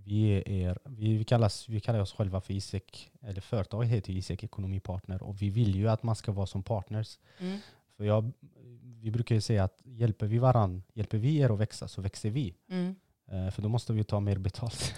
vi, 0.06 0.42
är, 0.64 0.78
vi, 0.84 1.24
kallas, 1.24 1.68
vi 1.68 1.80
kallar 1.80 2.00
oss 2.00 2.12
själva 2.12 2.40
för 2.40 2.54
ISEC, 2.54 2.82
eller 3.22 3.40
företaget 3.40 3.90
heter 3.90 4.12
ISEC 4.12 4.44
Ekonomipartner 4.44 5.22
och 5.22 5.42
vi 5.42 5.50
vill 5.50 5.74
ju 5.74 5.88
att 5.88 6.02
man 6.02 6.16
ska 6.16 6.32
vara 6.32 6.46
som 6.46 6.62
partners. 6.62 7.18
Mm. 7.38 7.58
För 7.96 8.04
jag, 8.04 8.32
vi 9.02 9.10
brukar 9.10 9.34
ju 9.34 9.40
säga 9.40 9.64
att 9.64 9.80
hjälper 9.84 10.26
vi 10.26 10.38
varann, 10.38 10.82
hjälper 10.94 11.18
vi 11.18 11.36
er 11.38 11.50
att 11.52 11.58
växa 11.58 11.88
så 11.88 12.02
växer 12.02 12.30
vi. 12.30 12.54
Mm. 12.70 12.94
Eh, 13.30 13.50
För 13.50 13.62
då 13.62 13.68
måste 13.68 13.92
vi 13.92 14.04
ta 14.04 14.20
mer 14.20 14.38
betalt. 14.38 14.74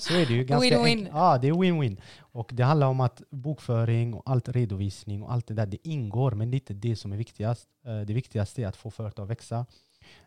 så 0.00 0.14
är 0.14 0.26
det 0.26 0.34
ju. 0.34 0.44
Ganska 0.44 0.78
Win-win. 0.84 1.08
Ja, 1.12 1.38
det 1.38 1.48
är 1.48 1.52
win-win. 1.52 2.00
Och 2.18 2.50
det 2.54 2.62
handlar 2.62 2.86
om 2.86 3.00
att 3.00 3.22
bokföring 3.30 4.14
och 4.14 4.22
allt 4.30 4.48
redovisning 4.48 5.22
och 5.22 5.32
allt 5.32 5.46
det 5.46 5.54
där, 5.54 5.66
det 5.66 5.88
ingår, 5.88 6.32
men 6.32 6.50
det 6.50 6.54
är 6.54 6.58
inte 6.58 6.74
det 6.74 6.96
som 6.96 7.12
är 7.12 7.16
viktigast. 7.16 7.68
Eh, 7.86 8.00
Det 8.00 8.14
viktigaste 8.14 8.62
är 8.62 8.66
att 8.66 8.76
få 8.76 8.90
företag 8.90 9.22
att 9.22 9.30
växa. 9.30 9.66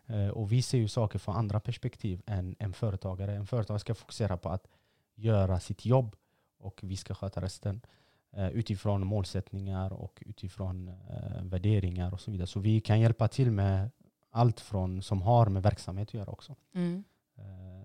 Eh, 0.06 0.28
Och 0.28 0.52
vi 0.52 0.62
ser 0.62 0.78
ju 0.78 0.88
saker 0.88 1.18
från 1.18 1.36
andra 1.36 1.60
perspektiv 1.60 2.22
än 2.26 2.56
en 2.58 2.72
företagare. 2.72 3.34
En 3.36 3.46
företagare 3.46 3.80
ska 3.80 3.94
fokusera 3.94 4.36
på 4.36 4.48
att 4.48 4.66
göra 5.14 5.60
sitt 5.60 5.84
jobb 5.86 6.16
och 6.58 6.80
vi 6.82 6.96
ska 6.96 7.14
sköta 7.14 7.40
resten 7.40 7.80
eh, 8.32 8.48
utifrån 8.48 9.06
målsättningar 9.06 9.92
och 9.92 10.22
utifrån 10.26 10.88
eh, 10.88 11.42
värderingar 11.42 12.12
och 12.12 12.20
så 12.20 12.30
vidare. 12.30 12.46
Så 12.46 12.60
vi 12.60 12.80
kan 12.80 13.00
hjälpa 13.00 13.28
till 13.28 13.50
med 13.50 13.90
allt 14.30 14.60
från 14.60 15.02
som 15.02 15.22
har 15.22 15.46
med 15.46 15.62
verksamhet 15.62 16.08
att 16.08 16.14
göra 16.14 16.30
också. 16.30 16.56
Mm. 16.74 17.04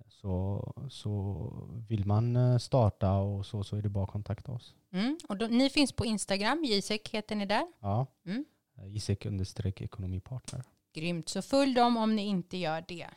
Så, 0.08 0.74
så 0.90 1.52
vill 1.88 2.06
man 2.06 2.60
starta 2.60 3.14
och 3.14 3.46
så, 3.46 3.64
så 3.64 3.76
är 3.76 3.82
det 3.82 3.90
bara 3.90 4.04
att 4.04 4.10
kontakta 4.10 4.52
oss. 4.52 4.76
Mm. 4.92 5.18
Och 5.30 5.38
då, 5.38 5.48
ni 5.48 5.70
finns 5.70 5.92
på 5.92 6.06
Instagram, 6.06 6.64
JSEC 6.64 7.02
heter 7.12 7.36
ni 7.36 7.46
där. 7.46 7.68
Ja. 7.80 8.08
Mm. 8.26 8.46
Gisek 8.86 9.26
understreck 9.26 9.82
ekonomipartner. 9.82 10.64
Grymt, 10.98 11.30
så 11.30 11.42
följ 11.42 11.74
dem 11.74 11.98
om 11.98 12.16
ni 12.16 12.26
inte 12.26 12.58
gör 12.58 12.86
det. 12.88 13.08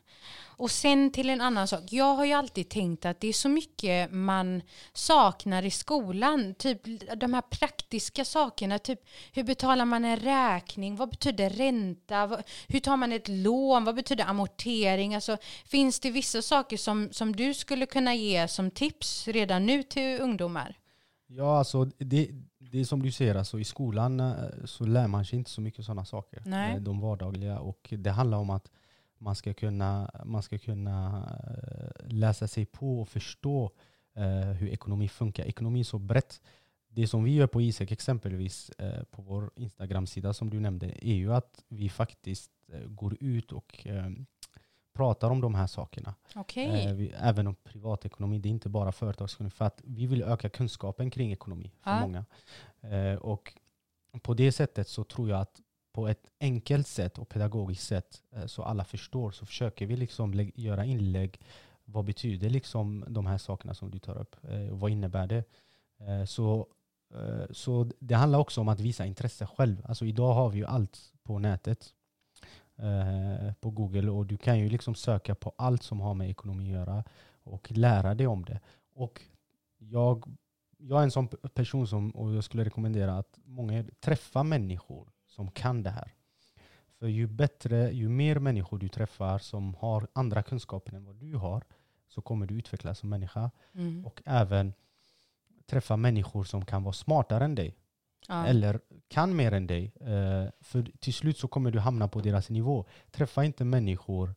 Och 0.60 0.70
sen 0.70 1.12
till 1.12 1.30
en 1.30 1.40
annan 1.40 1.68
sak. 1.68 1.80
Jag 1.90 2.14
har 2.14 2.24
ju 2.24 2.32
alltid 2.32 2.68
tänkt 2.68 3.04
att 3.04 3.20
det 3.20 3.28
är 3.28 3.32
så 3.32 3.48
mycket 3.48 4.12
man 4.12 4.62
saknar 4.92 5.64
i 5.64 5.70
skolan. 5.70 6.54
Typ 6.54 6.82
de 7.16 7.34
här 7.34 7.40
praktiska 7.40 8.24
sakerna. 8.24 8.78
Typ 8.78 9.00
hur 9.32 9.42
betalar 9.42 9.84
man 9.84 10.04
en 10.04 10.16
räkning? 10.16 10.96
Vad 10.96 11.10
betyder 11.10 11.50
ränta? 11.50 12.42
Hur 12.68 12.80
tar 12.80 12.96
man 12.96 13.12
ett 13.12 13.28
lån? 13.28 13.84
Vad 13.84 13.94
betyder 13.94 14.24
amortering? 14.24 15.14
Alltså, 15.14 15.36
finns 15.64 16.00
det 16.00 16.10
vissa 16.10 16.42
saker 16.42 16.76
som, 16.76 17.08
som 17.12 17.36
du 17.36 17.54
skulle 17.54 17.86
kunna 17.86 18.14
ge 18.14 18.48
som 18.48 18.70
tips 18.70 19.28
redan 19.28 19.66
nu 19.66 19.82
till 19.82 20.20
ungdomar? 20.20 20.78
Ja, 21.26 21.58
alltså 21.58 21.84
det, 21.84 22.28
det 22.70 22.80
är 22.80 22.84
som 22.84 23.02
du 23.02 23.12
ser, 23.12 23.34
alltså, 23.34 23.60
i 23.60 23.64
skolan 23.64 24.20
eh, 24.20 24.34
så 24.64 24.84
lär 24.84 25.08
man 25.08 25.24
sig 25.24 25.38
inte 25.38 25.50
så 25.50 25.60
mycket 25.60 25.84
sådana 25.84 26.04
saker. 26.04 26.42
Nej. 26.46 26.74
Eh, 26.74 26.80
De 26.82 27.00
vardagliga. 27.00 27.58
Och 27.60 27.94
det 27.98 28.10
handlar 28.10 28.38
om 28.38 28.50
att 28.50 28.70
man 29.18 29.34
ska 29.36 29.54
kunna, 29.54 30.10
man 30.24 30.42
ska 30.42 30.58
kunna 30.58 31.28
eh, 31.46 32.08
läsa 32.08 32.48
sig 32.48 32.66
på 32.66 33.00
och 33.00 33.08
förstå 33.08 33.70
eh, 34.14 34.40
hur 34.40 34.68
ekonomi 34.68 35.08
funkar. 35.08 35.44
Ekonomi 35.44 35.80
är 35.80 35.84
så 35.84 35.98
brett. 35.98 36.40
Det 36.88 37.06
som 37.06 37.24
vi 37.24 37.34
gör 37.34 37.46
på 37.46 37.60
ISEC 37.60 37.92
exempelvis 37.92 38.70
eh, 38.70 39.02
på 39.04 39.22
vår 39.22 39.50
Instagram-sida 39.56 40.32
som 40.32 40.50
du 40.50 40.60
nämnde 40.60 41.06
är 41.08 41.14
ju 41.14 41.34
att 41.34 41.64
vi 41.68 41.88
faktiskt 41.88 42.50
eh, 42.72 42.80
går 42.80 43.16
ut 43.20 43.52
och 43.52 43.86
pratar 45.00 45.30
om 45.30 45.40
de 45.40 45.54
här 45.54 45.66
sakerna. 45.66 46.14
Okej. 46.34 46.86
Eh, 46.86 46.94
vi, 46.94 47.12
även 47.20 47.46
om 47.46 47.54
privatekonomi, 47.54 48.38
det 48.38 48.48
är 48.48 48.50
inte 48.50 48.68
bara 48.68 48.92
företagsekonomi. 48.92 49.50
För 49.50 49.64
att 49.64 49.80
vi 49.84 50.06
vill 50.06 50.22
öka 50.22 50.48
kunskapen 50.48 51.10
kring 51.10 51.32
ekonomi 51.32 51.72
för 51.82 51.90
Ja. 51.90 52.00
många. 52.00 52.24
Eh, 52.80 53.14
och 53.18 53.54
på 54.22 54.34
det 54.34 54.52
sättet 54.52 54.88
så 54.88 55.04
tror 55.04 55.28
jag 55.28 55.40
att 55.40 55.60
på 55.92 56.08
ett 56.08 56.26
enkelt 56.40 56.86
sätt 56.86 57.18
och 57.18 57.28
pedagogiskt 57.28 57.86
sätt 57.86 58.22
eh, 58.32 58.46
så 58.46 58.62
alla 58.62 58.84
förstår 58.84 59.30
så 59.30 59.46
försöker 59.46 59.86
vi 59.86 59.96
liksom 59.96 60.50
göra 60.54 60.84
inlägg. 60.84 61.40
Vad 61.84 62.04
betyder 62.04 62.50
liksom 62.50 63.04
de 63.08 63.26
här 63.26 63.38
sakerna 63.38 63.74
som 63.74 63.90
du 63.90 63.98
tar 63.98 64.18
upp? 64.18 64.36
Eh, 64.42 64.68
och 64.72 64.80
vad 64.80 64.90
innebär 64.90 65.26
det? 65.26 65.44
Eh, 66.00 66.24
så, 66.24 66.66
eh, 67.14 67.46
så 67.50 67.90
det 67.98 68.14
handlar 68.14 68.38
också 68.38 68.60
om 68.60 68.68
att 68.68 68.80
visa 68.80 69.06
intresse 69.06 69.46
själv. 69.46 69.82
Alltså 69.88 70.04
idag 70.04 70.34
har 70.34 70.48
vi 70.50 70.58
ju 70.58 70.66
allt 70.66 71.12
på 71.22 71.38
nätet 71.38 71.94
eh, 72.82 73.52
på 73.60 73.70
Google 73.70 74.10
och 74.10 74.26
du 74.26 74.36
kan 74.36 74.58
ju 74.58 74.68
liksom 74.68 74.94
söka 74.94 75.34
på 75.34 75.52
allt 75.56 75.82
som 75.82 76.00
har 76.00 76.14
med 76.14 76.30
ekonomi 76.30 76.64
att 76.64 76.70
göra 76.70 77.04
och 77.42 77.72
lära 77.72 78.14
dig 78.14 78.26
om 78.26 78.44
det. 78.44 78.60
Och 78.94 79.22
jag, 79.78 80.36
jag 80.78 80.98
är 80.98 81.02
en 81.02 81.10
sån 81.10 81.28
person 81.28 81.86
som, 81.86 82.10
och 82.10 82.34
jag 82.34 82.44
skulle 82.44 82.64
rekommendera 82.64 83.18
att 83.18 83.38
många 83.44 83.84
träffar 84.00 84.44
människor 84.44 85.12
som 85.26 85.50
kan 85.50 85.82
det 85.82 85.90
här. 85.90 86.14
För 86.98 87.06
ju 87.06 87.26
bättre, 87.26 87.90
ju 87.90 88.08
mer 88.08 88.38
människor 88.38 88.78
du 88.78 88.88
träffar 88.88 89.38
som 89.38 89.74
har 89.74 90.08
andra 90.12 90.42
kunskaper 90.42 90.92
än 90.92 91.04
vad 91.04 91.16
du 91.16 91.36
har 91.36 91.64
så 92.08 92.22
kommer 92.22 92.46
du 92.46 92.54
utvecklas 92.54 92.98
som 92.98 93.08
människa. 93.08 93.50
Mm. 93.74 94.06
Och 94.06 94.22
även 94.24 94.72
träffa 95.66 95.96
människor 95.96 96.44
som 96.44 96.64
kan 96.64 96.82
vara 96.82 96.92
smartare 96.92 97.44
än 97.44 97.54
dig 97.54 97.76
Ja. 98.28 98.46
eller 98.46 98.80
kan 99.08 99.36
mer 99.36 99.52
än 99.52 99.66
dig. 99.66 99.92
Eh, 100.00 100.50
för 100.60 100.90
till 101.00 101.14
slut 101.14 101.38
så 101.38 101.48
kommer 101.48 101.70
du 101.70 101.78
hamna 101.78 102.08
på 102.08 102.20
deras 102.20 102.50
nivå. 102.50 102.86
Träffa 103.10 103.44
inte 103.44 103.64
människor 103.64 104.34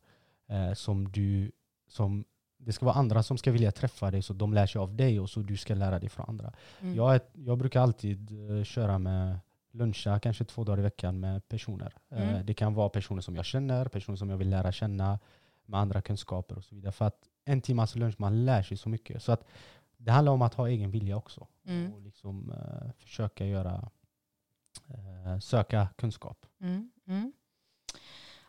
eh, 0.48 0.74
som 0.74 1.12
du, 1.12 1.52
som 1.88 2.24
det 2.58 2.72
ska 2.72 2.86
vara 2.86 2.96
andra 2.96 3.22
som 3.22 3.38
ska 3.38 3.52
vilja 3.52 3.72
träffa 3.72 4.10
dig 4.10 4.22
så 4.22 4.32
de 4.32 4.54
lär 4.54 4.66
sig 4.66 4.78
av 4.78 4.96
dig 4.96 5.20
och 5.20 5.30
så 5.30 5.40
du 5.40 5.56
ska 5.56 5.74
lära 5.74 5.98
dig 5.98 6.08
från 6.08 6.26
andra. 6.28 6.52
Mm. 6.80 6.94
Jag, 6.94 7.20
jag 7.32 7.58
brukar 7.58 7.80
alltid 7.80 8.50
eh, 8.50 8.64
köra 8.64 8.98
med 8.98 9.38
luncha 9.72 10.20
kanske 10.20 10.44
två 10.44 10.64
dagar 10.64 10.78
i 10.78 10.82
veckan 10.82 11.20
med 11.20 11.48
personer. 11.48 11.94
Mm. 12.10 12.46
det 12.46 12.54
kan 12.54 12.74
vara 12.74 12.88
personer 12.88 13.20
som 13.20 13.36
jag 13.36 13.44
känner, 13.44 13.88
personer 13.88 14.16
som 14.16 14.30
jag 14.30 14.36
vill 14.36 14.50
lära 14.50 14.72
känna 14.72 15.18
med 15.66 15.80
andra 15.80 16.02
kunskaper 16.02 16.56
och 16.56 16.64
så 16.64 16.74
vidare. 16.74 16.92
För 16.92 17.04
att 17.04 17.18
en 17.44 17.60
timmas 17.60 17.94
lunch, 17.94 18.14
man 18.18 18.44
lär 18.44 18.62
sig 18.62 18.76
så 18.76 18.88
mycket. 18.88 19.22
Så 19.22 19.32
att 19.32 19.44
det 19.96 20.12
handlar 20.12 20.32
om 20.32 20.42
att 20.42 20.54
ha 20.54 20.68
egen 20.68 20.90
vilja 20.90 21.16
också. 21.16 21.46
Mm. 21.66 21.92
Och 21.92 22.00
liksom 22.00 22.52
eh, 22.52 22.92
försöka 22.98 23.46
göra, 23.46 23.90
eh, 24.88 25.38
söka 25.38 25.88
kunskap. 25.96 26.46
Mm, 26.60 26.90
mm. 27.06 27.32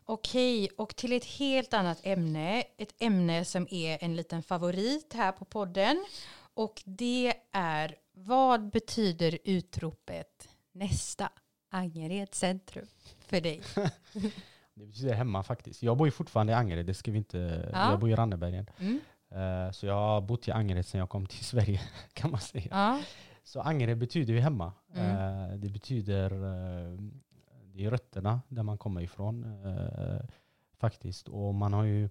Okej, 0.08 0.70
och 0.78 0.96
till 0.96 1.14
ett 1.14 1.26
helt 1.26 1.74
annat 1.74 2.00
ämne. 2.04 2.64
Ett 2.78 2.96
ämne 3.00 3.46
som 3.46 3.68
är 3.72 4.04
en 4.04 4.16
liten 4.16 4.44
favorit 4.44 5.14
här 5.14 5.32
på 5.32 5.46
podden. 5.46 6.06
och 6.54 6.82
det 6.86 7.34
är 7.52 7.96
vad 8.14 8.70
betyder 8.70 9.40
utropet 9.44 10.50
nästa 10.72 11.30
Angered 11.70 12.36
centrum 12.36 12.88
för 13.20 13.42
dig? 13.42 13.62
Det 14.78 14.86
betyder 14.86 15.14
hemma 15.14 15.44
faktiskt. 15.44 15.84
Jag 15.84 15.98
bor 15.98 16.08
ju 16.08 16.12
fortfarande 16.12 16.54
i 16.54 16.56
Angered, 16.56 16.86
det 16.86 16.94
ska 16.94 17.12
vi 17.12 17.18
inte... 17.18 17.70
Ja. 17.74 17.92
Jag 17.92 18.00
bor 18.00 18.10
i 18.10 18.16
Rannebergen. 18.16 18.70
Mm. 18.80 19.00
Eh, 19.36 19.72
Så 19.72 19.86
jag 19.86 19.94
har 19.94 20.22
bott 20.22 20.48
i 20.48 20.52
Angered 20.52 20.86
sedan 20.86 21.00
jag 21.00 21.10
kom 21.10 21.26
till 21.26 21.46
Sverige, 21.46 21.82
kan 22.14 22.32
man 22.32 22.40
säga. 22.40 22.68
Ja. 22.72 23.02
Så 23.44 23.62
Angered 23.62 23.98
betyder 23.98 24.34
ju 24.34 24.40
hemma. 24.40 24.74
Mm. 24.94 25.50
Eh, 25.52 25.58
Det 25.58 25.70
betyder, 25.70 26.32
eh, 26.32 27.00
det 27.74 27.86
är 27.86 27.90
rötterna 27.92 28.42
där 28.48 28.64
man 28.64 28.78
kommer 28.78 29.02
ifrån 29.02 29.46
faktiskt. 30.78 31.28
Och 31.28 31.56
man 31.56 31.74
har 31.74 31.84
ju, 31.84 32.10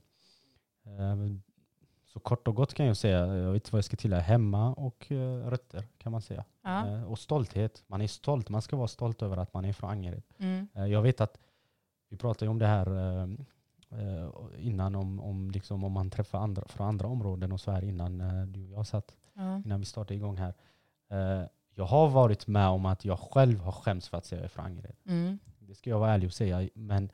så 2.04 2.20
kort 2.20 2.48
och 2.48 2.54
gott 2.54 2.74
kan 2.74 2.87
jag 2.87 2.96
säga, 2.96 3.18
jag 3.26 3.52
vet 3.52 3.62
inte 3.62 3.72
vad 3.72 3.78
jag 3.78 3.84
ska 3.84 3.96
tillägga, 3.96 4.22
hemma 4.22 4.74
och 4.74 5.06
rötter 5.44 5.84
kan 5.98 6.12
man 6.12 6.22
säga. 6.22 6.44
Ja. 6.62 7.04
Och 7.06 7.18
stolthet, 7.18 7.84
man 7.87 8.00
är 8.02 8.06
stolt, 8.06 8.48
man 8.48 8.62
ska 8.62 8.76
vara 8.76 8.88
stolt 8.88 9.22
över 9.22 9.37
att 9.37 9.54
man 9.54 9.64
är 9.64 9.72
från 9.72 9.90
Angered. 9.90 10.22
Mm. 10.38 10.68
Jag 10.74 11.02
vet 11.02 11.20
att 11.20 11.38
vi 12.08 12.16
pratade 12.16 12.50
om 12.50 12.58
det 12.58 12.66
här 12.66 12.87
innan 14.59 14.94
om, 14.94 15.20
om, 15.20 15.50
liksom, 15.50 15.85
om 15.85 15.92
man 15.92 16.11
träffar 16.11 16.38
andra 16.38 16.62
från 16.68 16.87
andra 16.88 17.09
områden 17.09 17.52
och 17.52 17.61
så 17.61 17.70
här 17.70 17.85
innan 17.85 18.20
eh, 18.20 18.42
du 18.46 18.64
och 18.64 18.70
jag 18.70 18.87
satt 18.87 19.16
Ja. 19.37 19.57
innan 19.64 19.80
vi 19.80 19.87
startade 19.87 20.14
igång 20.14 20.37
här. 20.37 20.54
Eh, 21.11 21.46
jag 21.74 21.85
har 21.85 22.09
varit 22.09 22.46
med 22.46 22.68
om 22.68 22.87
att 22.87 23.04
jag 23.04 23.18
själv 23.18 23.61
har 23.61 23.72
skämts 23.72 24.09
för 24.09 24.16
att 24.18 24.26
säga 24.26 24.38
jag 24.40 24.44
är 24.44 24.48
från 24.48 24.64
Angered. 24.64 24.96
Mm. 25.07 25.38
Det 25.59 25.74
ska 25.74 25.90
jag 25.90 25.98
vara 25.98 26.12
ärlig 26.12 26.26
och 26.26 26.33
säga. 26.35 26.68
Men, 26.74 27.11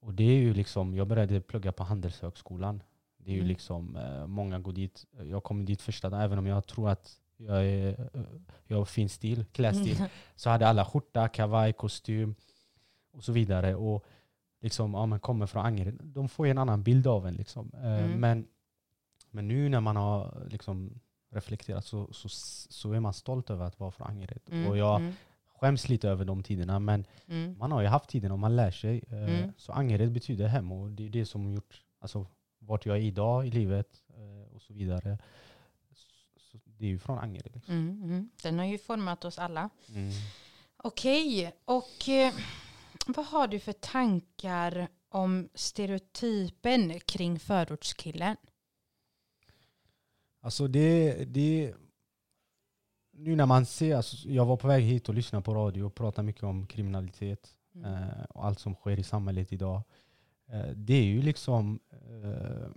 och 0.00 0.14
det 0.14 0.24
är 0.24 0.38
ju 0.38 0.54
liksom, 0.54 0.94
jag 0.94 1.06
började 1.08 1.40
plugga 1.40 1.72
på 1.72 1.84
Handelshögskolan. 1.84 2.82
Det 3.16 3.30
är 3.30 3.34
ju 3.34 3.40
Mm. 3.40 3.48
liksom, 3.48 3.96
eh, 3.96 4.26
många 4.26 4.58
går 4.58 4.72
dit. 4.72 5.06
Jag 5.22 5.42
kom 5.44 5.64
dit 5.64 5.80
första 5.82 6.10
dagen, 6.10 6.20
även 6.20 6.38
om 6.38 6.46
jag 6.46 6.66
tror 6.66 6.88
att 6.90 7.20
jag, 7.36 7.66
är, 7.66 7.88
eh, 8.14 8.20
jag 8.66 8.76
har 8.78 8.84
fin 8.84 9.08
stil, 9.08 9.44
klädstil. 9.52 10.04
Så 10.36 10.50
hade 10.50 10.68
alla 10.68 10.84
skjorta, 10.84 11.28
kavaj, 11.28 11.72
kostym 11.72 12.34
och 13.12 13.24
så 13.24 13.32
vidare. 13.32 13.74
Och 13.74 14.04
liksom, 14.60 14.94
ja, 14.94 15.06
men 15.06 15.20
kommer 15.20 15.46
från 15.46 15.66
Angered. 15.66 15.98
De 16.04 16.28
får 16.28 16.46
ju 16.46 16.50
en 16.50 16.58
annan 16.58 16.82
bild 16.82 17.06
av 17.06 17.26
en. 17.26 17.34
Liksom. 17.34 17.70
Eh, 17.74 18.04
Mm. 18.04 18.20
Men, 18.20 18.46
men 19.30 19.48
nu 19.48 19.68
när 19.68 19.80
man 19.80 19.96
har 19.96 20.46
liksom 20.50 21.00
reflekterat 21.30 21.84
så, 21.84 22.12
så, 22.12 22.28
så 22.28 22.92
är 22.92 23.00
man 23.00 23.14
stolt 23.14 23.50
över 23.50 23.64
att 23.64 23.80
vara 23.80 23.90
från 23.90 24.06
Angered. 24.06 24.40
Mm. 24.50 24.66
Och 24.66 24.76
jag 24.76 25.00
Mm. 25.00 25.12
skäms 25.60 25.88
lite 25.88 26.08
över 26.08 26.24
de 26.24 26.42
tiderna. 26.42 26.78
Men 26.78 27.04
Mm. 27.28 27.58
man 27.58 27.72
har 27.72 27.80
ju 27.80 27.86
haft 27.86 28.08
tiden 28.10 28.32
och 28.32 28.38
man 28.38 28.56
lär 28.56 28.70
sig. 28.70 29.04
Eh, 29.10 29.18
Mm. 29.38 29.52
Så 29.56 29.72
Angered 29.72 30.12
betyder 30.12 30.46
hem 30.48 30.72
och 30.72 30.90
det 30.90 31.06
är 31.06 31.10
det 31.10 31.26
som 31.26 31.52
gjort 31.54 31.82
alltså, 32.00 32.26
vart 32.58 32.86
jag 32.86 32.96
är 32.96 33.00
idag 33.02 33.46
i 33.46 33.50
livet 33.50 34.02
eh, 34.16 34.54
och 34.54 34.62
så 34.62 34.72
vidare. 34.72 35.18
Så, 36.36 36.58
det 36.64 36.84
är 36.84 36.88
ju 36.88 36.98
från 36.98 37.18
Angered. 37.18 37.54
Liksom. 37.54 37.74
Mm. 37.74 38.30
Den 38.42 38.58
har 38.58 38.66
ju 38.66 38.78
format 38.78 39.24
oss 39.24 39.38
alla. 39.38 39.70
Okej, 40.76 41.52
och 41.64 42.08
eh, 42.08 42.34
vad 43.06 43.26
har 43.26 43.48
du 43.48 43.58
för 43.60 43.72
tankar 43.72 44.88
om 45.08 45.48
stereotypen 45.54 47.00
kring 47.00 47.38
förortskillen? 47.38 48.36
Alltså 50.40 50.68
det, 50.68 51.24
det... 51.24 51.74
Nu 53.12 53.36
när 53.36 53.46
man 53.46 53.66
ser, 53.66 53.96
alltså 53.96 54.28
jag 54.28 54.46
var 54.46 54.56
på 54.56 54.68
väg 54.68 54.84
hit 54.84 55.08
och 55.08 55.14
lyssnade 55.14 55.44
på 55.44 55.54
radio 55.54 55.82
och 55.82 55.94
pratade 55.94 56.26
mycket 56.26 56.42
om 56.42 56.66
kriminalitet 56.66 57.54
Mm. 57.74 57.94
eh, 57.94 58.24
och 58.30 58.46
allt 58.46 58.58
som 58.58 58.74
sker 58.74 58.98
i 58.98 59.02
samhället 59.02 59.52
idag. 59.52 59.82
Eh, 60.48 60.68
det 60.68 60.94
är 60.94 61.04
ju 61.04 61.22
liksom... 61.22 61.80
Eh, 61.90 62.70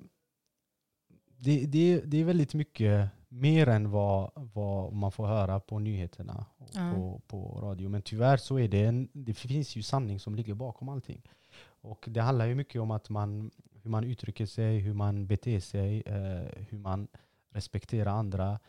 det, 1.44 1.66
det, 1.66 2.02
det 2.06 2.18
är 2.18 2.24
väldigt 2.24 2.54
mycket 2.54 3.10
mer 3.30 3.68
än 3.68 3.92
vad, 3.92 4.32
vad 4.36 4.94
man 4.94 5.12
får 5.12 5.28
höra 5.28 5.60
på 5.60 5.80
nyheterna 5.80 6.46
och 6.58 6.70
Ja. 6.74 6.94
på, 6.96 7.22
på 7.28 7.60
radio. 7.62 7.90
Men 7.90 8.02
tyvärr 8.02 8.38
så 8.38 8.60
är 8.60 8.68
det 8.68 8.86
en, 8.86 9.10
det 9.14 9.34
finns 9.34 9.76
ju 9.76 9.82
sanning 9.82 10.20
som 10.20 10.36
ligger 10.36 10.54
bakom 10.54 10.90
allting. 10.90 11.22
Och 11.64 12.06
det 12.08 12.22
handlar 12.22 12.46
ju 12.46 12.56
mycket 12.56 12.82
om 12.82 12.92
att 12.92 13.10
man, 13.10 13.52
hur 13.84 13.90
man 13.90 14.04
uttrycker 14.04 14.46
sig, 14.46 14.80
hur 14.80 14.94
man 14.94 15.28
beter 15.28 15.60
sig, 15.60 16.02
eh, 16.06 16.66
hur 16.70 16.78
man 16.78 17.08
respekterar 17.50 18.12
andra. 18.12 18.60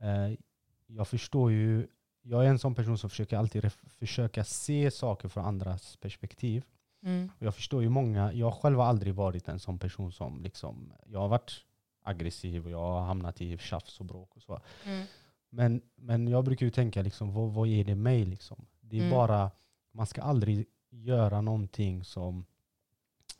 Eh, 0.00 0.38
jag 0.86 1.08
förstår 1.08 1.52
ju, 1.52 1.86
jag 2.22 2.44
är 2.44 2.48
en 2.48 2.58
sån 2.58 2.74
person 2.74 2.98
som 2.98 3.10
försöker 3.10 3.36
alltid 3.36 3.72
försöka 3.72 4.44
se 4.44 4.90
saker 4.90 5.28
från 5.28 5.44
andras 5.44 5.96
perspektiv. 5.96 6.64
Mm. 7.02 7.30
Och 7.38 7.46
jag 7.46 7.54
förstår 7.54 7.82
ju 7.82 7.88
många, 7.88 8.32
jag 8.32 8.54
själv 8.54 8.78
har 8.78 8.86
aldrig 8.86 9.14
varit 9.14 9.48
en 9.48 9.58
sån 9.58 9.78
person 9.78 10.12
som 10.12 10.42
liksom, 10.42 10.92
jag 11.06 11.20
har 11.20 11.28
varit 11.28 11.64
aggressiv 12.06 12.64
och 12.64 12.70
jag 12.70 12.78
har 12.78 13.00
hamnat 13.00 13.40
i 13.40 13.58
tjafs 13.58 14.00
och 14.00 14.06
bråk 14.06 14.36
och 14.36 14.42
så. 14.42 14.60
Mm. 14.84 15.06
Men, 15.50 15.82
men 15.94 16.28
jag 16.28 16.44
brukar 16.44 16.66
ju 16.66 16.70
tänka, 16.72 17.02
liksom, 17.02 17.32
vad, 17.34 17.52
vad 17.52 17.66
ger 17.68 17.84
det 17.84 17.94
mig? 17.94 18.24
Liksom? 18.24 18.66
Det 18.80 18.96
är 18.96 19.00
Mm. 19.00 19.10
bara, 19.10 19.50
man 19.92 20.06
ska 20.06 20.22
aldrig 20.22 20.66
göra 20.90 21.40
någonting 21.40 22.04
som 22.04 22.46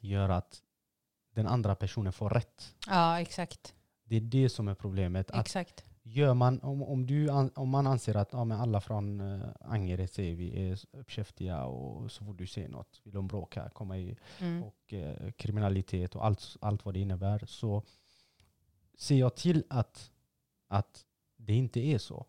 gör 0.01 0.29
att 0.29 0.63
den 1.35 1.47
andra 1.47 1.75
personen 1.75 2.13
får 2.13 2.31
rätt. 2.31 2.75
Ja, 2.87 3.21
exakt. 3.21 3.75
Det 4.05 4.17
är 4.17 4.21
det 4.21 4.49
som 4.49 4.69
är 4.69 4.75
problemet. 4.75 5.31
Att 5.31 5.41
exakt. 5.47 5.85
gör 6.03 6.35
man, 6.35 6.61
om, 6.61 6.83
om, 6.83 7.07
du, 7.07 7.29
om 7.55 7.69
man 7.69 7.87
anser 7.87 8.17
att 8.17 8.33
ja, 8.33 8.45
men 8.45 8.61
alla 8.61 8.81
från 8.81 9.21
uh, 9.21 9.49
Angered 9.61 10.11
säger 10.11 10.35
vi 10.35 10.71
är 10.71 10.79
uppkäftiga 10.93 11.65
och 11.65 12.11
så 12.13 12.25
fort 12.25 12.39
du 12.39 12.47
säger 12.47 12.69
något 12.69 13.01
vill 13.05 13.15
de 13.15 13.29
bråka, 13.29 13.69
komma 13.73 13.99
i 13.99 14.17
Mm. 14.41 14.63
och 14.63 14.93
eh, 14.93 15.31
kriminalitet 15.31 16.15
och 16.17 16.25
allt, 16.27 16.57
allt 16.61 16.85
vad 16.85 16.95
det 16.95 17.01
innebär 17.01 17.45
så 17.47 17.83
ser 18.97 19.17
jag 19.17 19.37
till 19.37 19.65
att, 19.71 20.11
att 20.69 21.05
det 21.37 21.55
inte 21.55 21.81
är 21.81 21.99
så 21.99 22.27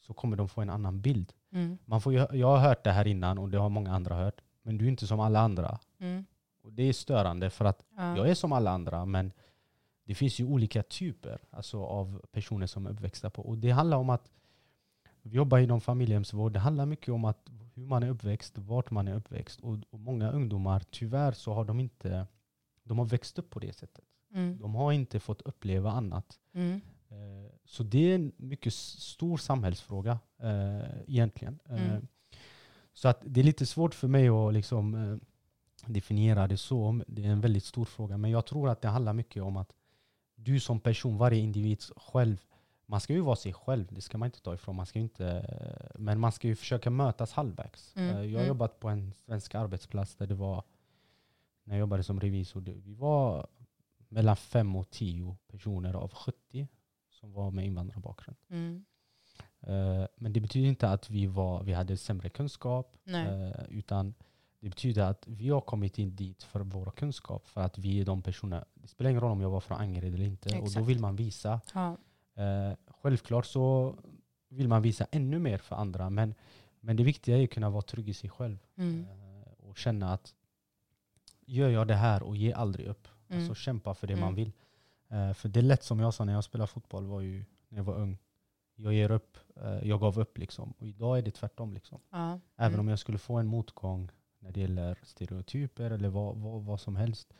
så 0.00 0.14
kommer 0.14 0.36
de 0.36 0.48
få 0.48 0.60
en 0.60 0.70
annan 0.70 1.00
bild. 1.00 1.32
Mm. 1.52 1.78
Man 1.84 2.00
får 2.00 2.14
jag 2.14 2.46
har 2.46 2.58
hört 2.58 2.84
det 2.84 2.92
här 2.92 3.06
innan 3.06 3.38
och 3.38 3.48
det 3.48 3.58
har 3.58 3.68
många 3.68 3.94
andra 3.94 4.14
hört. 4.14 4.40
Men 4.62 4.78
du 4.78 4.84
är 4.84 4.88
inte 4.88 5.06
som 5.06 5.20
alla 5.20 5.40
andra. 5.40 5.78
Mm. 5.98 6.24
Och 6.62 6.72
det 6.72 6.82
är 6.82 6.92
störande 6.92 7.50
för 7.50 7.64
att 7.64 7.84
Ja. 7.96 8.16
jag 8.16 8.28
är 8.28 8.34
som 8.34 8.52
alla 8.52 8.70
andra 8.70 9.04
men 9.04 9.32
det 10.04 10.14
finns 10.14 10.40
ju 10.40 10.44
olika 10.44 10.82
typer 10.82 11.40
alltså, 11.50 11.84
av 11.84 12.22
personer 12.32 12.66
som 12.66 12.86
är 12.86 12.90
uppväxta 12.90 13.30
på. 13.30 13.42
Och 13.42 13.58
det 13.58 13.70
handlar 13.70 13.96
om 13.96 14.10
att 14.10 14.30
vi 15.22 15.30
jobbar 15.30 15.58
inom 15.58 15.80
familjehemsvård. 15.80 16.52
Det 16.52 16.58
handlar 16.58 16.86
mycket 16.86 17.08
om 17.08 17.24
att 17.24 17.50
hur 17.74 17.86
man 17.86 18.02
är 18.02 18.08
uppväxt, 18.10 18.58
vart 18.58 18.90
man 18.90 19.08
är 19.08 19.14
uppväxt. 19.14 19.60
Och, 19.60 19.78
och 19.90 20.00
många 20.00 20.30
ungdomar, 20.30 20.82
tyvärr 20.90 21.32
så 21.32 21.52
har 21.52 21.64
de 21.64 21.80
inte 21.80 22.26
de 22.84 22.98
har 22.98 23.06
växt 23.06 23.38
upp 23.38 23.50
på 23.50 23.58
det 23.58 23.72
sättet. 23.72 24.04
Mm. 24.34 24.58
De 24.58 24.74
har 24.74 24.92
inte 24.92 25.20
fått 25.20 25.42
uppleva 25.42 25.90
annat. 25.90 26.38
Mm. 26.54 26.80
Eh, 27.08 27.52
Så 27.64 27.82
det 27.82 28.10
är 28.10 28.14
en 28.14 28.32
mycket 28.36 28.74
stor 28.74 29.36
samhällsfråga 29.36 30.18
eh, 30.38 31.00
egentligen. 31.06 31.58
Eh, 31.68 31.90
Mm. 31.90 32.06
Så 32.94 33.08
att 33.08 33.22
det 33.26 33.40
är 33.40 33.44
lite 33.44 33.66
svårt 33.66 33.94
för 33.94 34.08
mig 34.08 34.28
att 34.28 34.54
liksom, 34.54 34.94
eh, 34.94 35.16
definiera 35.86 36.46
det 36.48 36.56
så. 36.56 37.00
Det 37.06 37.24
är 37.24 37.28
en 37.30 37.40
väldigt 37.40 37.64
stor 37.64 37.84
fråga. 37.84 38.16
Men 38.18 38.30
jag 38.30 38.46
tror 38.46 38.68
att 38.68 38.80
det 38.82 38.88
handlar 38.88 39.12
mycket 39.12 39.42
om 39.42 39.56
att 39.56 39.72
du 40.34 40.60
som 40.60 40.80
person, 40.80 41.16
varje 41.18 41.38
individ 41.40 41.80
själv, 41.96 42.40
man 42.86 43.00
ska 43.00 43.12
ju 43.12 43.20
vara 43.20 43.36
sig 43.36 43.52
själv, 43.52 43.86
det 43.90 44.00
ska 44.00 44.18
man 44.18 44.26
inte 44.26 44.42
ta 44.42 44.54
ifrån. 44.54 44.76
Man 44.76 44.86
ska 44.86 44.98
inte, 44.98 45.46
men 45.94 46.20
man 46.20 46.32
ska 46.32 46.48
ju 46.48 46.56
försöka 46.56 46.90
mötas 46.90 47.32
halvvägs. 47.32 47.92
Mm, 47.96 48.08
Jag 48.08 48.16
har 48.16 48.24
mm. 48.24 48.46
jobbat 48.46 48.80
på 48.80 48.88
en 48.88 49.12
svensk 49.12 49.54
arbetsplats 49.54 50.16
där 50.16 50.26
det 50.26 50.34
var, 50.34 50.62
när 51.64 51.74
jag 51.74 51.80
jobbade 51.80 52.02
som 52.02 52.20
revisor, 52.20 52.60
det- 52.60 52.72
vi 52.84 52.94
var 52.94 53.46
mellan 54.12 54.36
fem 54.36 54.76
och 54.76 54.90
tio 54.90 55.36
personer 55.48 55.94
av 55.94 56.12
70 56.14 56.68
som 57.10 57.32
var 57.32 57.50
med 57.50 57.66
invandrarbakgrund. 57.66 58.36
Mm. 58.50 58.84
Eh, 59.60 60.06
Men 60.16 60.32
det 60.32 60.40
betyder 60.40 60.68
inte 60.68 60.88
att 60.90 61.10
vi, 61.10 61.26
var, 61.26 61.62
vi 61.62 61.72
hade 61.72 61.96
sämre 61.96 62.28
kunskap, 62.28 62.96
eh, 63.26 63.64
utan 63.70 64.14
det 64.60 64.68
betyder 64.68 65.02
att 65.02 65.24
vi 65.26 65.48
har 65.48 65.60
kommit 65.60 65.98
in 65.98 66.16
dit 66.16 66.42
för 66.42 66.60
våra 66.60 66.90
kunskap, 66.90 67.46
för 67.46 67.60
att 67.60 67.78
vi 67.78 68.00
är 68.00 68.04
de 68.04 68.22
personer. 68.22 68.64
Det 68.74 68.88
spelar 68.88 69.10
ingen 69.10 69.22
roll 69.22 69.32
om 69.32 69.40
jag 69.40 69.50
var 69.50 69.60
från 69.60 69.78
Angered 69.78 70.14
eller 70.14 70.24
inte, 70.24 70.48
och 70.48 70.54
då 70.60 70.64
Exakt. 70.66 70.86
vill 70.86 71.00
man 71.00 71.16
visa. 71.16 71.60
Ja. 71.74 71.96
Eh, 72.42 72.72
Självklart 72.86 73.46
så 73.46 73.96
vill 74.48 74.68
man 74.68 74.82
visa 74.82 75.06
ännu 75.10 75.38
mer 75.38 75.58
för 75.58 75.76
andra, 75.76 76.10
men, 76.10 76.34
men 76.80 76.96
det 76.96 77.04
viktiga 77.04 77.38
är 77.38 77.44
att 77.44 77.50
kunna 77.50 77.70
vara 77.70 77.82
trygg 77.82 78.08
i 78.08 78.14
sig 78.14 78.30
själv 78.30 78.58
Mm. 78.76 79.06
och 79.68 79.78
känna 79.78 80.12
att 80.12 80.34
gör 81.46 81.68
jag 81.70 81.88
det 81.88 81.94
här 81.94 82.22
och 82.22 82.36
ge 82.36 82.52
aldrig 82.52 82.86
upp. 82.86 83.08
Mm. 83.32 83.48
Alltså 83.48 83.54
kämpa 83.62 83.94
för 83.94 84.06
det 84.06 84.12
Mm. 84.12 84.24
man 84.24 84.34
vill. 84.34 84.52
Eh, 85.08 85.32
för 85.32 85.48
det 85.48 85.60
är 85.60 85.62
lätt 85.64 85.82
som 85.82 86.00
jag 86.00 86.14
sa 86.14 86.24
när 86.24 86.32
jag 86.32 86.44
spelade 86.44 86.68
fotboll, 86.68 87.06
var 87.06 87.20
ju 87.20 87.44
när 87.68 87.78
jag 87.78 87.84
var 87.84 87.94
ung. 87.94 88.18
Jag 88.74 88.92
ger 88.94 89.10
upp, 89.10 89.36
eh, 89.56 89.88
jag 89.88 90.00
gav 90.00 90.18
upp 90.20 90.38
liksom. 90.38 90.70
Och 90.78 90.86
idag 90.86 91.18
är 91.18 91.22
det 91.22 91.30
tvärtom. 91.30 91.74
Liksom. 91.74 92.00
Ja. 92.10 92.40
Även 92.56 92.72
Mm. 92.74 92.80
om 92.80 92.88
jag 92.88 92.98
skulle 92.98 93.18
få 93.18 93.38
en 93.38 93.46
motgång 93.46 94.10
när 94.38 94.52
det 94.52 94.60
gäller 94.60 94.98
stereotyper 95.02 95.90
eller 95.90 96.08
vad, 96.08 96.36
vad, 96.36 96.62
vad 96.62 96.80
som 96.80 96.96
helst. 96.96 97.34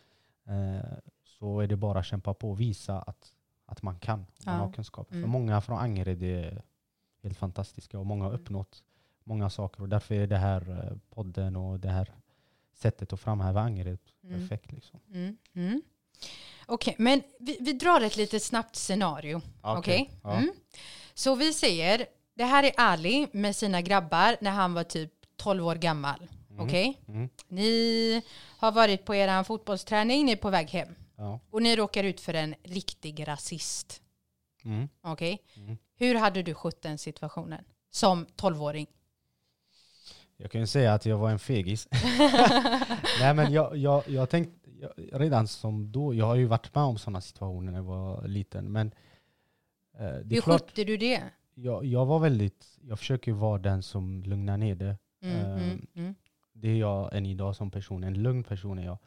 Eh, 0.44 0.88
så 1.24 1.60
är 1.60 1.66
det 1.66 1.76
bara 1.76 1.98
att 1.98 2.06
kämpa 2.06 2.34
på 2.34 2.50
och 2.50 2.60
visa 2.60 2.98
att, 3.02 3.34
att 3.66 3.82
man 3.82 3.98
kan. 3.98 4.26
Man 4.46 4.58
har 4.60 4.72
kunskap. 4.72 5.10
Mm. 5.10 5.22
För 5.22 5.28
många 5.28 5.60
från 5.60 5.78
Angered 5.78 6.22
är 6.22 6.62
helt 7.22 7.38
fantastiska 7.38 7.98
och 7.98 8.06
många 8.06 8.24
har 8.24 8.30
Mm. 8.30 8.40
uppnått 8.42 8.84
många 9.24 9.50
saker. 9.50 9.82
Och 9.82 9.88
därför 9.88 10.14
är 10.14 10.26
det 10.26 10.36
här 10.38 10.98
podden 11.10 11.56
och 11.56 11.80
det 11.80 11.88
här 11.88 12.12
sättet 12.74 13.12
att 13.12 13.20
framhäva 13.20 13.60
Angered 13.60 13.98
Mm. 14.24 14.40
perfekt. 14.40 14.72
Liksom. 14.72 15.00
Mm. 15.14 15.36
Mm. 15.54 15.82
Okej, 16.66 16.94
men 16.98 17.22
vi, 17.38 17.56
vi 17.60 17.72
drar 17.72 18.00
ett 18.00 18.16
litet 18.16 18.42
snabbt 18.42 18.76
scenario. 18.76 19.42
Okej? 19.62 20.10
Ja. 20.22 20.32
Mm. 20.36 20.52
Så 21.14 21.34
vi 21.34 21.52
säger, 21.52 22.06
det 22.34 22.44
här 22.44 22.62
är 22.64 22.72
Ali 22.76 23.28
med 23.32 23.56
sina 23.56 23.80
grabbar 23.80 24.36
när 24.40 24.50
han 24.50 24.74
var 24.74 24.84
typ 24.84 25.12
12 25.36 25.66
år 25.66 25.74
gammal. 25.74 26.28
Mm. 26.50 26.66
Okej? 26.66 26.98
Mm. 27.08 27.28
Ni 27.48 28.22
har 28.58 28.72
varit 28.72 29.04
på 29.04 29.14
er 29.14 29.42
fotbollsträning, 29.44 30.26
ni 30.26 30.32
är 30.32 30.36
på 30.36 30.50
väg 30.50 30.68
hem. 30.70 30.94
Ja. 31.16 31.40
Och 31.50 31.62
ni 31.62 31.76
råkar 31.76 32.04
ut 32.04 32.20
för 32.20 32.34
en 32.34 32.54
riktig 32.62 33.28
rasist. 33.28 34.02
Okej? 35.02 35.42
Hur 35.96 36.14
hade 36.14 36.42
du 36.42 36.54
skött 36.54 36.82
den 36.82 36.98
situationen? 36.98 37.64
Som 37.90 38.26
12-åring? 38.26 38.86
Jag 40.42 40.50
kan 40.50 40.60
ju 40.60 40.66
säga 40.66 40.94
att 40.94 41.06
jag 41.06 41.18
var 41.18 41.30
en 41.30 41.38
fegis. 41.38 41.88
Nej 43.20 43.34
men 43.34 43.52
jag, 43.52 43.76
jag, 43.76 44.08
jag 44.08 44.30
tänkte, 44.30 44.70
jag, 44.80 45.20
redan 45.20 45.48
som 45.48 45.92
då, 45.92 46.14
jag 46.14 46.26
har 46.26 46.34
ju 46.36 46.46
varit 46.46 46.74
med 46.74 46.84
om 46.84 46.98
sådana 46.98 47.20
situationer 47.20 47.72
när 47.72 47.78
jag 47.78 47.84
var 47.84 48.28
liten. 48.28 48.72
Men 48.72 48.92
eh, 49.98 50.06
Hur 50.06 50.40
klart, 50.40 50.60
skötte 50.60 50.84
du 50.84 50.96
det? 50.96 51.22
jag, 51.54 51.84
jag 51.84 52.06
var 52.06 52.18
väldigt, 52.18 52.78
jag 52.80 52.98
försöker 52.98 53.32
vara 53.32 53.58
den 53.58 53.82
som 53.82 54.22
lugnar 54.22 54.56
ner 54.56 54.74
det. 54.74 54.96
Mm, 55.22 55.36
mm, 55.36 55.58
Ehm, 55.58 55.86
mm. 55.94 56.14
Det 56.52 56.68
är 56.68 56.76
jag 56.76 57.16
än 57.16 57.26
idag 57.26 57.56
som 57.56 57.70
person, 57.70 58.04
en 58.04 58.22
lugn 58.22 58.44
person 58.44 58.78
är 58.78 58.84
jag. 58.84 58.98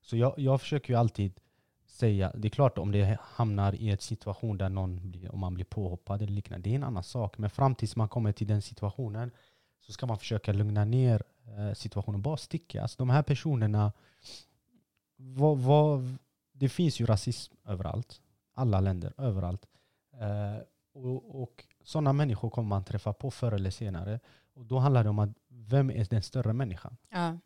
Så 0.00 0.16
jag, 0.16 0.34
jag 0.36 0.60
försöker 0.60 0.92
ju 0.92 0.98
alltid 0.98 1.40
säga, 1.86 2.32
det 2.34 2.48
är 2.48 2.50
klart 2.50 2.78
om 2.78 2.92
det 2.92 3.18
hamnar 3.22 3.74
i 3.74 3.90
en 3.90 3.98
situation 3.98 4.58
där 4.58 4.68
någon 4.68 5.10
blir, 5.10 5.34
om 5.34 5.40
man 5.40 5.54
blir 5.54 5.64
påhoppad 5.64 6.22
eller 6.22 6.32
liknande, 6.32 6.68
det 6.68 6.74
är 6.74 6.76
en 6.76 6.84
annan 6.84 7.02
sak. 7.02 7.38
Men 7.38 7.50
fram 7.50 7.74
tills 7.74 7.96
man 7.96 8.08
kommer 8.08 8.32
till 8.32 8.46
den 8.46 8.62
situationen 8.62 9.30
så 9.86 9.92
ska 9.92 10.06
man 10.06 10.18
försöka 10.18 10.52
lugna 10.52 10.84
ner 10.84 11.22
eh, 11.46 11.74
situationen, 11.74 12.22
bara 12.22 12.36
sticka. 12.36 12.82
Alltså 12.82 12.96
de 12.98 13.10
här 13.10 13.22
personerna, 13.22 13.92
vad, 15.16 15.58
vad, 15.58 16.16
det 16.52 16.68
finns 16.68 17.00
ju 17.00 17.06
rasism 17.06 17.54
överallt, 17.64 18.20
alla 18.54 18.80
länder, 18.80 19.12
överallt. 19.16 19.66
Eh, 20.12 20.62
och, 20.92 21.42
och 21.42 21.64
sådana 21.82 22.12
människor 22.12 22.50
kommer 22.50 22.68
man 22.68 22.84
träffa 22.84 23.12
på 23.12 23.30
förr 23.30 23.52
eller 23.52 23.70
senare. 23.70 24.20
Och 24.54 24.66
då 24.66 24.78
handlar 24.78 25.04
det 25.04 25.10
om 25.10 25.18
att 25.18 25.30
vem 25.48 25.90
är 25.90 26.04
den 26.10 26.22
större 26.22 26.52
människan? 26.52 26.96
Ja. 27.10 27.38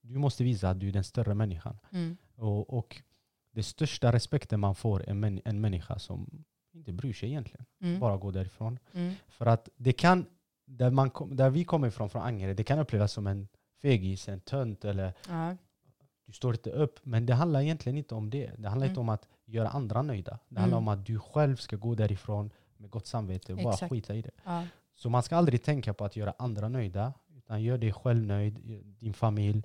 Du 0.00 0.18
måste 0.18 0.44
visa 0.44 0.70
att 0.70 0.80
du 0.80 0.88
är 0.88 0.92
den 0.92 1.04
större 1.04 1.34
människan. 1.34 1.78
Mm. 1.90 2.16
Och, 2.36 2.78
och 2.78 3.02
det 3.50 3.62
största 3.62 4.12
respekten 4.12 4.60
man 4.60 4.74
får 4.74 5.08
är 5.08 5.14
män, 5.14 5.40
en 5.44 5.60
människa 5.60 5.98
som 5.98 6.44
inte 6.72 6.92
bryr 6.92 7.12
sig 7.12 7.28
egentligen. 7.28 7.66
Mm. 7.80 8.00
Bara 8.00 8.16
går 8.16 8.32
därifrån. 8.32 8.78
Mm. 8.92 9.14
För 9.28 9.46
att 9.46 9.68
det 9.76 9.92
kan, 9.92 10.26
där, 10.66 10.90
man 10.90 11.10
kom, 11.10 11.36
där 11.36 11.50
vi 11.50 11.64
kommer 11.64 11.88
ifrån, 11.88 12.10
från 12.10 12.22
Angered, 12.22 12.56
det 12.56 12.64
kan 12.64 12.78
upplevas 12.78 13.12
som 13.12 13.26
en 13.26 13.48
fegis, 13.82 14.28
en 14.28 14.40
tönt 14.40 14.84
eller 14.84 15.12
Ja. 15.28 15.56
du 16.26 16.32
står 16.32 16.54
inte 16.54 16.70
upp. 16.70 16.98
Men 17.02 17.26
det 17.26 17.34
handlar 17.34 17.60
egentligen 17.60 17.98
inte 17.98 18.14
om 18.14 18.30
det. 18.30 18.46
Det 18.58 18.68
handlar 18.68 18.86
Mm. 18.86 18.88
inte 18.90 19.00
om 19.00 19.08
att 19.08 19.28
göra 19.44 19.68
andra 19.68 20.02
nöjda. 20.02 20.38
Det 20.48 20.60
handlar 20.60 20.78
Mm. 20.78 20.88
om 20.88 20.94
att 21.00 21.06
du 21.06 21.18
själv 21.18 21.56
ska 21.56 21.76
gå 21.76 21.94
därifrån 21.94 22.50
med 22.76 22.90
gott 22.90 23.06
samvete 23.06 23.52
och 23.54 23.58
bara 23.62 23.88
skita 23.88 24.14
i 24.14 24.22
det. 24.22 24.30
Ja. 24.44 24.64
Så 24.94 25.10
man 25.10 25.22
ska 25.22 25.36
aldrig 25.36 25.62
tänka 25.62 25.94
på 25.94 26.04
att 26.04 26.16
göra 26.16 26.34
andra 26.38 26.68
nöjda, 26.68 27.12
utan 27.36 27.62
gör 27.62 27.78
dig 27.78 27.92
själv 27.92 28.22
nöjd, 28.26 28.54
din 28.98 29.14
familj 29.14 29.62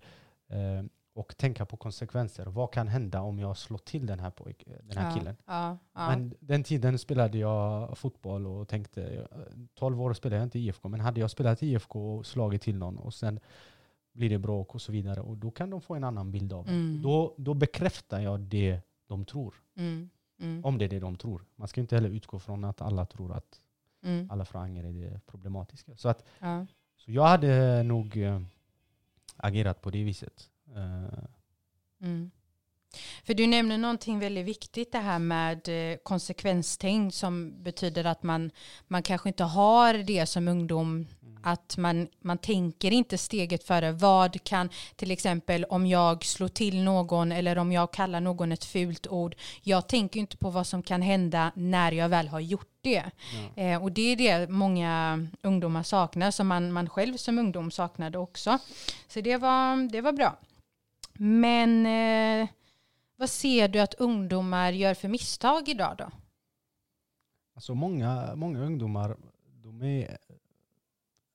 eh, 0.47 0.83
och 1.13 1.37
tänka 1.37 1.65
på 1.65 1.77
konsekvenser. 1.77 2.45
Vad 2.45 2.71
kan 2.73 2.87
hända 2.87 3.21
om 3.21 3.39
jag 3.39 3.57
slår 3.57 3.77
till 3.77 4.05
den 4.05 4.19
här, 4.19 4.31
pojk, 4.31 4.63
den 4.83 4.97
här 4.97 5.09
Ja. 5.09 5.15
killen? 5.17 5.35
Ja. 5.45 5.77
Ja. 5.93 6.09
Men 6.09 6.33
den 6.39 6.63
tiden 6.63 6.99
spelade 6.99 7.37
jag 7.37 7.97
fotboll 7.97 8.47
och 8.47 8.67
tänkte, 8.67 9.03
eh, 9.03 9.47
12 9.73 10.01
år 10.01 10.13
spelade 10.13 10.35
jag 10.39 10.45
inte 10.45 10.59
i 10.59 10.65
IFK, 10.65 10.89
men 10.89 10.99
hade 10.99 11.19
jag 11.19 11.31
spelat 11.31 11.63
i 11.63 11.67
IFK 11.67 12.17
och 12.17 12.25
slagit 12.25 12.61
till 12.61 12.77
någon 12.77 12.97
och 12.97 13.13
sen 13.13 13.39
blir 14.13 14.29
det 14.29 14.37
bråk 14.39 14.75
och 14.75 14.81
så 14.81 14.91
vidare 14.91 15.21
och 15.21 15.37
då 15.37 15.51
kan 15.51 15.69
de 15.69 15.81
få 15.81 15.95
en 15.95 16.03
annan 16.03 16.31
bild 16.31 16.53
av 16.53 16.65
det. 16.65 16.71
Mm. 16.71 17.01
Då, 17.01 17.33
då 17.37 17.53
bekräftar 17.53 18.19
jag 18.19 18.39
det 18.39 18.81
de 19.07 19.25
tror, 19.25 19.55
Mm. 19.77 20.09
Mm. 20.39 20.65
om 20.65 20.77
det 20.77 20.85
är 20.85 20.89
det 20.89 20.99
de 20.99 21.15
tror. 21.15 21.45
Man 21.55 21.67
ska 21.67 21.81
inte 21.81 21.95
heller 21.95 22.09
utgå 22.09 22.39
från 22.39 22.63
att 22.63 22.81
alla 22.81 23.05
tror 23.05 23.33
att 23.33 23.61
Mm. 24.03 24.31
alla 24.31 24.45
från 24.45 24.61
Angered 24.61 24.97
är 24.97 25.19
problematiska. 25.25 25.95
Så 25.97 26.09
att 26.09 26.23
så 26.97 27.11
jag 27.11 27.23
hade 27.27 27.83
nog 27.83 28.17
eh, 28.17 28.41
agerat 29.37 29.81
på 29.81 29.89
det 29.89 30.03
viset. 30.03 30.49
Eh, 30.75 31.23
Mm. 32.03 32.31
För 33.23 33.33
du 33.33 33.47
nämner 33.47 33.77
någonting 33.77 34.19
väldigt 34.19 34.45
viktigt 34.45 34.91
det 34.91 34.97
här 34.97 35.19
med 35.19 35.91
eh, 35.91 35.97
konsekvenstänk 36.03 37.13
som 37.13 37.63
betyder 37.63 38.05
att 38.05 38.23
man, 38.23 38.51
man 38.87 39.03
kanske 39.03 39.29
inte 39.29 39.43
har 39.43 39.93
det 39.93 40.25
som 40.25 40.47
ungdom 40.47 41.07
att 41.43 41.77
man, 41.77 42.07
man 42.19 42.37
tänker 42.37 42.91
inte 42.91 43.17
steget 43.17 43.63
före. 43.63 43.91
Vad 43.91 44.43
kan, 44.43 44.69
till 44.95 45.11
exempel 45.11 45.63
om 45.63 45.87
jag 45.87 46.25
slår 46.25 46.47
till 46.47 46.83
någon 46.83 47.31
eller 47.31 47.57
om 47.57 47.71
jag 47.71 47.93
kallar 47.93 48.21
någon 48.21 48.51
ett 48.51 48.65
fult 48.65 49.07
ord. 49.07 49.35
Jag 49.61 49.87
tänker 49.87 50.19
inte 50.19 50.37
på 50.37 50.49
vad 50.49 50.67
som 50.67 50.83
kan 50.83 51.01
hända 51.01 51.51
när 51.55 51.91
jag 51.91 52.09
väl 52.09 52.27
har 52.27 52.39
gjort 52.39 52.77
det. 52.81 53.03
ja. 53.55 53.63
Eh, 53.63 53.83
och 53.83 53.91
det 53.91 54.01
är 54.01 54.15
det 54.15 54.49
många 54.49 55.27
ungdomar 55.41 55.83
saknar, 55.83 56.31
som 56.31 56.47
man, 56.47 56.71
man 56.71 56.89
själv 56.89 57.17
som 57.17 57.39
ungdom 57.39 57.71
saknade 57.71 58.17
också. 58.17 58.57
Så 59.07 59.21
det 59.21 59.37
var, 59.37 59.91
det 59.91 60.01
var 60.01 60.11
bra. 60.11 60.37
Men 61.13 61.85
eh, 61.85 62.49
vad 63.15 63.29
ser 63.29 63.67
du 63.67 63.79
att 63.79 63.93
ungdomar 63.93 64.71
gör 64.71 64.93
för 64.93 65.07
misstag 65.07 65.69
idag 65.69 65.95
då? 65.97 66.09
Alltså 67.55 67.73
många, 67.75 68.35
många 68.35 68.59
ungdomar, 68.59 69.17
de 69.63 69.81
är, 69.81 70.17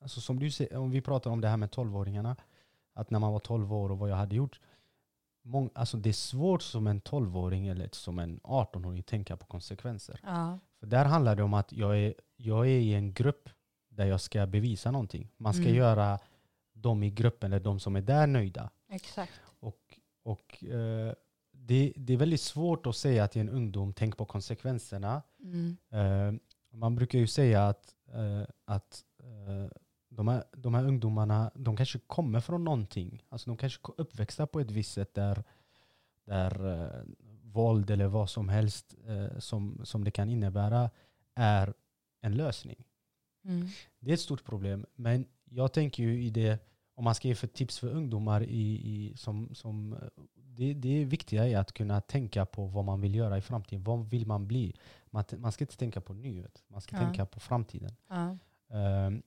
alltså 0.03 0.21
som 0.21 0.39
du 0.39 0.51
säger, 0.51 0.77
om 0.77 0.91
vi 0.91 1.01
pratar 1.01 1.31
om 1.31 1.41
det 1.41 1.49
här 1.49 1.57
med 1.57 1.71
12-åringarna, 1.71 2.37
att 2.95 3.11
när 3.11 3.19
man 3.19 3.33
var 3.33 3.39
12 3.41 3.73
år 3.73 3.91
och 3.91 3.99
vad 3.99 4.11
jag 4.11 4.17
hade 4.17 4.37
gjort. 4.37 4.61
Mång, 5.43 5.71
alltså 5.75 5.97
det 5.97 6.09
är 6.09 6.12
svårt 6.12 6.62
som 6.62 6.87
en 6.87 7.01
12-åring 7.01 7.69
eller 7.69 7.89
som 7.93 8.19
en 8.19 8.41
18-åring 8.41 9.01
att 9.01 9.07
tänka 9.07 9.37
på 9.37 9.47
konsekvenser. 9.47 10.21
Ja. 10.23 10.59
För 10.81 10.87
där 10.87 11.05
handlar 11.05 11.37
det 11.37 11.43
om 11.43 11.55
att 11.55 11.73
jag 11.73 11.99
är, 11.99 12.15
jag 12.37 12.67
är 12.67 12.79
i 12.79 12.95
en 12.95 13.12
grupp 13.12 13.49
där 13.89 14.07
jag 14.07 14.21
ska 14.21 14.47
bevisa 14.47 14.91
någonting. 14.91 15.29
Man 15.37 15.55
ska 15.55 15.62
Mm. 15.62 15.75
göra 15.75 16.19
de 16.73 17.03
i 17.03 17.11
gruppen, 17.11 17.53
eller 17.53 17.65
de 17.65 17.81
som 17.81 17.97
är 17.97 18.01
där, 18.01 18.27
nöjda. 18.27 18.71
Exakt. 18.91 19.33
Och, 20.27 20.65
eh, 20.65 21.12
det, 21.53 21.93
det 21.97 22.12
är 22.12 22.17
väldigt 22.17 22.41
svårt 22.41 22.87
att 22.87 22.97
säga 22.97 23.29
till 23.29 23.41
en 23.41 23.49
ungdom, 23.49 23.93
tänk 23.93 24.17
på 24.17 24.25
konsekvenserna. 24.25 25.23
Mm. 25.43 25.77
Eh, 25.91 26.41
man 26.71 26.95
brukar 26.95 27.19
ju 27.19 27.27
säga 27.27 27.69
att, 27.69 27.95
eh, 28.12 28.43
att 28.65 29.05
eh, 29.19 29.79
de, 30.09 30.29
här, 30.29 30.45
de 30.53 30.75
här 30.75 30.85
ungdomarna, 30.85 31.51
de 31.55 31.77
kanske 31.77 31.99
kommer 31.99 32.41
från 32.41 32.65
någonting. 32.65 33.23
Alltså 33.29 33.51
de 33.51 33.57
kanske 33.57 33.93
uppväxta 33.97 34.47
på 34.47 34.61
ett 34.61 34.71
visst 34.71 34.93
sätt 34.93 35.15
där, 35.15 35.45
där 36.25 36.83
eh, 36.83 37.03
våld 37.43 37.91
eller 37.91 38.07
vad 38.07 38.31
som 38.31 38.49
helst 38.49 38.95
eh, 39.07 39.39
som, 39.39 39.81
som 39.85 40.05
det 40.05 40.11
kan 40.11 40.29
innebära 40.29 40.91
är 41.35 41.75
en 42.21 42.37
lösning. 42.37 42.85
Mm. 43.45 43.69
Det 43.99 44.11
är 44.11 44.15
ett 44.15 44.21
stort 44.21 44.45
problem. 44.45 44.87
Men 44.95 45.27
jag 45.45 45.73
tänker 45.73 46.03
ju 46.03 46.23
i 46.23 46.31
det, 46.31 46.59
om 46.98 47.04
man 47.04 47.14
ska 47.14 47.28
ge 47.28 47.35
för 47.35 47.46
tips 47.46 47.78
för 47.78 47.88
ungdomar 47.88 48.42
i, 48.42 48.72
i, 48.72 49.16
som, 49.16 49.54
som 49.54 49.96
det, 50.35 50.74
det 50.74 51.04
viktiga 51.04 51.48
är 51.48 51.59
att 51.59 51.72
kunna 51.72 52.00
tänka 52.00 52.46
på 52.46 52.66
vad 52.66 52.85
man 52.85 53.00
vill 53.00 53.14
göra 53.14 53.38
i 53.38 53.40
framtiden. 53.40 53.85
Vad 53.85 54.11
vill 54.11 54.26
man 54.26 54.46
bli? 54.46 54.74
Man, 55.11 55.24
man 55.38 55.52
ska 55.52 55.64
inte 55.64 55.76
tänka 55.76 56.00
på 56.00 56.12
nuet, 56.14 56.64
man 56.68 56.80
ska 56.80 56.96
Ja. 56.96 57.00
tänka 57.02 57.26
på 57.26 57.40
framtiden. 57.40 57.96
Ja. 58.09 58.37
Ehm, 58.76 59.22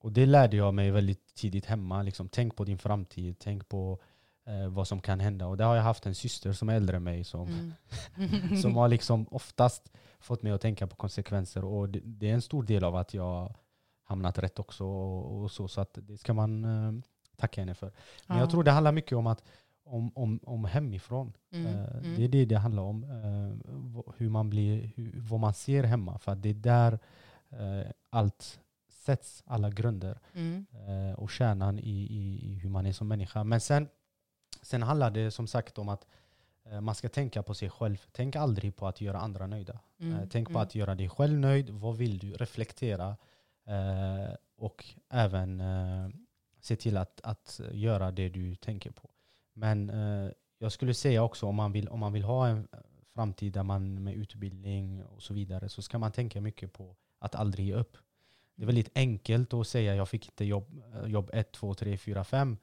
och 0.00 0.12
det 0.12 0.26
lärde 0.26 0.56
jag 0.56 0.74
mig 0.74 0.90
väldigt 0.90 1.34
tidigt 1.34 1.66
hemma. 1.66 2.02
Liksom, 2.02 2.28
tänk 2.28 2.56
på 2.56 2.64
din 2.64 2.78
framtid, 2.78 3.36
tänk 3.38 3.68
på 3.68 3.98
eh, 4.46 4.68
vad 4.68 4.88
som 4.88 5.00
kan 5.00 5.20
hända. 5.20 5.46
Och 5.46 5.56
där 5.56 5.64
har 5.64 5.76
jag 5.76 5.82
haft 5.82 6.06
en 6.06 6.14
syster 6.14 6.52
som 6.52 6.68
är 6.68 6.74
äldre 6.74 6.96
än 6.96 7.02
mig 7.04 7.24
som, 7.24 7.72
Mm. 8.16 8.56
som 8.62 8.76
har 8.76 8.88
liksom 8.88 9.26
oftast 9.30 9.90
fått 10.20 10.42
mig 10.42 10.52
att 10.52 10.60
tänka 10.60 10.86
på 10.86 10.96
konsekvenser. 10.96 11.64
Och 11.64 11.88
det, 11.88 12.00
det 12.04 12.30
är 12.30 12.34
en 12.34 12.42
stor 12.42 12.62
del 12.62 12.84
av 12.84 12.96
att 12.96 13.14
jag 13.14 13.54
hamnat 14.04 14.38
rätt 14.38 14.58
också. 14.58 14.84
Och, 14.84 15.42
och 15.42 15.50
så, 15.50 15.68
så 15.68 15.80
att 15.80 15.98
det 16.02 16.16
ska 16.18 16.34
man 16.34 16.64
eh, 16.64 16.92
tacka 17.36 17.60
henne 17.60 17.74
för. 17.74 17.92
Men 18.26 18.36
Ja. 18.36 18.42
jag 18.42 18.50
tror 18.50 18.64
det 18.64 18.70
handlar 18.70 18.92
mycket 18.92 19.12
om, 19.12 19.26
att, 19.26 19.44
om, 19.84 20.12
om, 20.14 20.40
om 20.42 20.64
hemifrån. 20.64 21.32
Mm. 21.52 21.66
Eh, 21.66 21.96
Mm. 21.96 22.16
Det 22.16 22.24
är 22.24 22.28
det 22.28 22.44
det 22.44 22.58
handlar 22.58 22.82
om. 22.82 23.04
eh, 23.04 23.72
hur 24.16 24.28
man 24.30 24.50
blir, 24.50 24.90
hur, 24.96 25.12
vad 25.20 25.40
man 25.40 25.54
ser 25.54 25.82
hemma. 25.84 26.18
För 26.18 26.32
att 26.32 26.42
det 26.42 26.48
är 26.48 26.54
där 26.54 26.98
eh, 27.50 27.90
allt 28.10 28.60
sätts, 28.88 29.42
alla 29.46 29.70
grunder 29.70 30.18
Mm. 30.34 30.66
och 31.16 31.30
kärnan 31.30 31.78
i, 31.78 31.82
i, 32.10 32.50
i 32.52 32.54
hur 32.58 32.70
man 32.70 32.86
är 32.86 32.92
som 32.92 33.08
människa. 33.08 33.44
Men 33.44 33.60
sen, 33.60 33.88
sen 34.62 34.82
handlar 34.82 35.10
det 35.10 35.30
som 35.30 35.46
sagt 35.46 35.78
om 35.78 35.88
att 35.88 36.06
man 36.82 36.94
ska 36.94 37.08
tänka 37.08 37.42
på 37.42 37.54
sig 37.54 37.70
själv. 37.70 37.96
Tänk 38.12 38.36
aldrig 38.36 38.76
på 38.76 38.86
att 38.86 39.00
göra 39.00 39.18
andra 39.18 39.46
nöjda. 39.46 39.78
Mm. 40.00 40.28
Tänk 40.28 40.48
på 40.48 40.52
Mm. 40.52 40.62
att 40.62 40.74
göra 40.74 40.94
dig 40.94 41.08
själv 41.08 41.38
nöjd. 41.38 41.70
Vad 41.70 41.96
vill 41.96 42.18
du? 42.18 42.32
Reflektera. 42.32 43.16
Eh, 43.66 44.34
och 44.56 44.84
även 45.10 45.60
eh, 45.60 46.08
se 46.64 46.76
till 46.76 46.96
att, 46.96 47.20
att 47.22 47.60
göra 47.72 48.10
det 48.10 48.28
du 48.28 48.54
tänker 48.54 48.90
på. 48.90 49.10
Men 49.52 49.90
eh, 49.90 50.30
jag 50.58 50.72
skulle 50.72 50.94
säga 50.94 51.22
också 51.22 51.46
om 51.46 51.54
man 51.54 51.72
vill, 51.72 51.88
om 51.88 52.00
man 52.00 52.12
vill 52.12 52.22
ha 52.22 52.46
en 52.48 52.68
framtid 53.14 53.52
där 53.52 53.62
man 53.62 54.02
med 54.04 54.14
utbildning 54.14 55.04
och 55.04 55.22
så 55.22 55.34
vidare 55.34 55.68
så 55.68 55.82
ska 55.82 55.98
man 55.98 56.12
tänka 56.12 56.40
mycket 56.40 56.72
på 56.72 56.96
att 57.18 57.34
aldrig 57.34 57.66
ge 57.66 57.74
upp. 57.74 57.96
Det 58.54 58.62
är 58.62 58.66
väldigt 58.66 58.90
enkelt 58.94 59.54
att 59.54 59.68
säga 59.68 59.94
jag 59.94 60.08
fick 60.08 60.26
inte 60.26 60.44
jobb, 60.44 60.82
eh, 60.94 61.10
jobb 61.10 61.30
1, 61.32 61.52
2, 61.52 61.74
3, 61.74 61.96
4, 61.96 62.24
5 62.24 62.56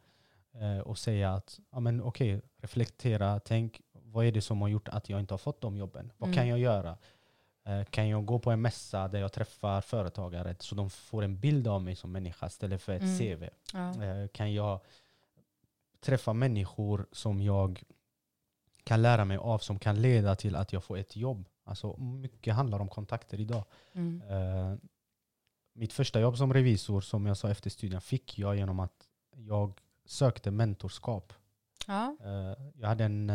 och 0.85 0.97
säga 0.97 1.33
att 1.33 1.59
ja, 1.71 1.79
men 1.79 2.01
okej, 2.01 2.41
reflektera, 2.57 3.39
tänk 3.39 3.81
vad 3.93 4.25
är 4.25 4.31
det 4.31 4.41
som 4.41 4.61
har 4.61 4.67
gjort 4.69 4.87
att 4.87 5.09
jag 5.09 5.19
inte 5.19 5.33
har 5.33 5.37
fått 5.39 5.61
de 5.61 5.77
jobben? 5.77 6.11
Vad 6.17 6.27
Mm. 6.27 6.35
kan 6.35 6.47
jag 6.47 6.59
göra? 6.59 6.97
Eh, 7.65 7.83
kan 7.83 8.09
jag 8.09 8.25
gå 8.25 8.39
på 8.39 8.51
en 8.51 8.61
mässa 8.61 9.07
där 9.07 9.19
jag 9.19 9.31
träffar 9.33 9.81
företagare 9.81 10.55
så 10.59 10.75
de 10.75 10.89
får 10.89 11.23
en 11.23 11.39
bild 11.39 11.67
av 11.67 11.81
mig 11.83 11.95
som 11.95 12.11
människa 12.11 12.47
istället 12.47 12.81
för 12.81 12.93
ett 12.93 13.01
Mm. 13.01 13.17
CV? 13.17 13.49
Ja. 13.73 14.03
Eh, 14.03 14.27
Kan 14.27 14.53
jag 14.53 14.79
träffa 15.99 16.33
människor 16.33 17.07
som 17.11 17.41
jag 17.41 17.83
kan 18.83 19.01
lära 19.01 19.25
mig 19.25 19.37
av 19.37 19.57
som 19.59 19.79
kan 19.79 20.01
leda 20.01 20.35
till 20.35 20.55
att 20.55 20.73
jag 20.73 20.83
får 20.83 20.97
ett 20.97 21.15
jobb? 21.15 21.49
Alltså 21.63 21.97
mycket 21.97 22.55
handlar 22.55 22.79
om 22.79 22.87
kontakter 22.87 23.39
idag. 23.39 23.63
Mm. 23.93 24.21
Eh, 24.21 24.75
mitt 25.73 25.93
första 25.93 26.19
jobb 26.19 26.37
som 26.37 26.53
revisor, 26.53 27.01
som 27.01 27.25
jag 27.25 27.37
sa 27.37 27.49
efter 27.49 27.69
studien, 27.69 28.01
fick 28.01 28.39
jag 28.39 28.55
genom 28.55 28.79
att 28.79 29.07
jag 29.35 29.79
sökte 30.05 30.51
mentorskap. 30.51 31.33
Ja. 31.87 32.15
Eh, 32.23 32.57
jag 32.75 32.87
hade 32.87 33.03
en 33.03 33.29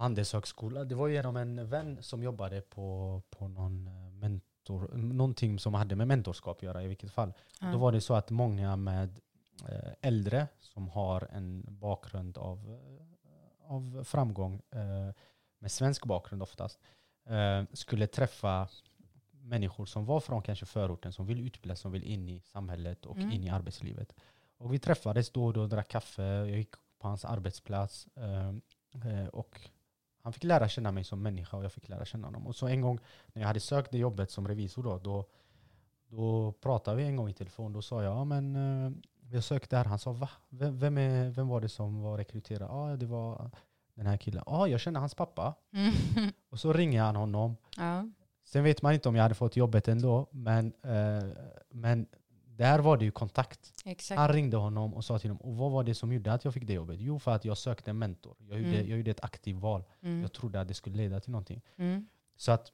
Handelshögskola, 0.00 0.84
det 0.84 0.94
var 0.94 1.08
genom 1.08 1.36
en 1.36 1.68
vän 1.68 2.02
som 2.02 2.22
jobbade 2.22 2.60
på, 2.60 3.22
på 3.30 3.48
någon 3.48 3.86
eh, 3.86 4.12
mentor, 4.12 4.90
någonting 4.96 5.58
som 5.58 5.74
hade 5.74 5.96
med 5.96 6.08
mentorskap 6.08 6.56
att 6.56 6.62
göra 6.62 6.82
i 6.82 6.88
vilket 6.88 7.10
fall. 7.12 7.32
Ja. 7.60 7.72
Då 7.72 7.78
var 7.78 7.92
det 7.92 8.00
så 8.00 8.14
att 8.14 8.30
många 8.30 8.76
med 8.76 9.20
eh, 9.68 9.92
äldre 10.00 10.48
som 10.60 10.88
har 10.88 11.28
en 11.32 11.64
bakgrund 11.68 12.38
av, 12.38 12.58
eh, 13.24 13.72
av 13.72 14.04
framgång, 14.04 14.62
med 15.58 15.72
svensk 15.72 16.06
bakgrund 16.06 16.42
oftast, 16.42 16.80
skulle 17.72 18.06
träffa 18.06 18.68
människor 19.30 19.86
som 19.86 20.04
var 20.04 20.20
från 20.20 20.42
kanske 20.42 20.66
förorten, 20.66 21.12
som 21.12 21.26
vill 21.26 21.40
utbilda 21.46 21.76
som 21.76 21.92
vill 21.92 22.04
in 22.04 22.28
i 22.28 22.40
samhället 22.40 23.06
och 23.06 23.16
Mm. 23.16 23.32
in 23.32 23.44
i 23.44 23.48
arbetslivet. 23.50 24.14
Och 24.58 24.74
vi 24.74 24.78
träffades 24.78 25.30
då 25.30 25.44
och 25.44 25.52
då 25.52 25.66
drack 25.66 25.88
kaffe, 25.88 26.22
jag 26.22 26.50
gick 26.50 26.74
på 26.98 27.08
hans 27.08 27.24
arbetsplats 27.24 28.06
eh, 28.16 29.26
och 29.26 29.60
han 30.30 30.34
fick 30.34 30.44
lära 30.44 30.68
känna 30.68 30.92
mig 30.92 31.04
som 31.04 31.22
människa 31.22 31.56
och 31.56 31.64
jag 31.64 31.72
fick 31.72 31.88
lära 31.88 32.04
känna 32.04 32.26
honom. 32.26 32.46
Och 32.46 32.56
så 32.56 32.68
en 32.68 32.80
gång 32.80 32.98
när 33.32 33.42
jag 33.42 33.46
hade 33.46 33.60
sökt 33.60 33.90
det 33.90 33.98
jobbet 33.98 34.30
som 34.30 34.48
revisor 34.48 34.82
då, 34.82 34.98
då, 34.98 35.24
då 36.08 36.52
pratade 36.52 36.96
vi 36.96 37.04
en 37.04 37.16
gång 37.16 37.28
i 37.28 37.32
telefon. 37.34 37.72
Då 37.72 37.82
sa 37.82 38.02
jag, 38.02 38.16
ja 38.16 38.24
men 38.24 38.56
eh, 38.56 38.92
jag 39.30 39.44
sökte 39.44 39.76
här. 39.76 39.84
Han 39.84 39.98
sa, 39.98 40.12
va? 40.12 40.30
Vem, 40.48 40.78
vem, 40.78 40.98
är, 40.98 41.30
vem 41.30 41.48
var 41.48 41.60
det 41.60 41.68
som 41.68 42.02
var 42.02 42.18
rekryterad? 42.18 42.70
Ja, 42.70 42.96
det 42.96 43.06
var 43.06 43.50
den 43.94 44.06
här 44.06 44.16
killen. 44.16 44.42
Ja, 44.46 44.66
jag 44.68 44.80
känner 44.80 45.00
hans 45.00 45.14
pappa. 45.14 45.54
Mm. 45.72 45.92
Och 46.50 46.60
så 46.60 46.72
ringer 46.72 47.02
han 47.02 47.16
honom. 47.16 47.56
ja. 47.76 48.08
Sen 48.44 48.64
vet 48.64 48.82
man 48.82 48.94
inte 48.94 49.08
om 49.08 49.16
jag 49.16 49.22
hade 49.22 49.34
fått 49.34 49.56
jobbet 49.56 49.88
ändå, 49.88 50.26
men, 50.30 50.72
eh, 50.82 51.28
men 51.70 52.06
där 52.64 52.78
var 52.78 52.96
det 52.96 53.04
ju 53.04 53.10
kontakt. 53.10 53.72
Exakt. 53.84 54.18
Han 54.18 54.28
ringde 54.28 54.56
honom 54.56 54.94
och 54.94 55.04
sa 55.04 55.18
till 55.18 55.30
honom, 55.30 55.46
och 55.46 55.56
vad 55.56 55.70
var 55.70 55.84
det 55.84 55.94
som 55.94 56.12
gjorde 56.12 56.32
att 56.32 56.44
jag 56.44 56.54
fick 56.54 56.66
det 56.66 56.72
jobbet? 56.72 57.00
Jo, 57.00 57.18
för 57.18 57.30
att 57.34 57.44
jag 57.44 57.58
sökte 57.58 57.90
en 57.90 57.98
mentor. 57.98 58.36
Jag 58.48 58.58
gjorde, 58.58 58.68
Mm. 58.78 58.88
jag 58.88 58.98
gjorde 58.98 59.10
ett 59.10 59.24
aktivt 59.24 59.56
val. 59.58 59.84
Mm. 60.02 60.22
Jag 60.22 60.32
trodde 60.32 60.60
att 60.60 60.68
det 60.68 60.74
skulle 60.74 60.96
leda 60.96 61.20
till 61.20 61.30
någonting. 61.30 61.62
Mm. 61.76 62.06
Så, 62.36 62.52
att, 62.52 62.72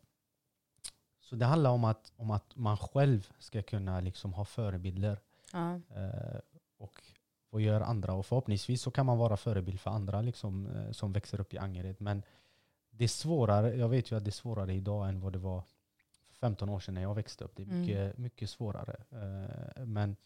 så 1.21 1.37
det 1.37 1.45
handlar 1.47 1.71
om 1.71 1.85
att, 1.85 2.13
om 2.17 2.31
att 2.31 2.57
man 2.57 2.77
själv 2.77 3.33
ska 3.39 3.63
kunna 3.63 4.01
liksom 4.01 4.33
ha 4.33 4.45
förebilder 4.45 5.21
Ja. 5.53 5.75
eh, 5.75 6.39
och 6.79 7.03
vad 7.51 7.63
gör 7.63 7.81
andra. 7.81 8.13
Och 8.13 8.27
förhoppningsvis 8.27 8.83
så 8.83 8.91
kan 8.91 9.07
man 9.07 9.19
vara 9.19 9.37
förebild 9.37 9.81
för 9.81 9.91
andra 9.91 10.21
liksom, 10.23 10.67
eh, 10.67 10.91
som 10.93 11.13
växer 11.13 11.41
upp 11.41 11.55
i 11.55 11.59
Angered. 11.59 11.97
Men 12.01 12.23
det 12.91 13.05
är 13.05 13.09
svårare, 13.09 13.75
jag 13.77 13.89
vet 13.89 14.11
ju 14.13 14.17
att 14.17 14.25
det 14.25 14.29
är 14.31 14.41
svårare 14.43 14.75
idag 14.75 15.09
än 15.09 15.21
vad 15.21 15.33
det 15.33 15.39
var 15.39 15.63
15 16.41 16.69
år 16.69 16.81
sedan 16.81 16.95
när 16.95 17.03
jag 17.03 17.15
växte 17.15 17.45
upp. 17.45 17.53
Det 17.57 17.63
är 17.63 17.67
Mm. 17.67 17.81
mycket, 17.81 18.19
mycket 18.19 18.51
svårare. 18.51 18.97
Eh, 19.11 19.85
men, 19.87 20.17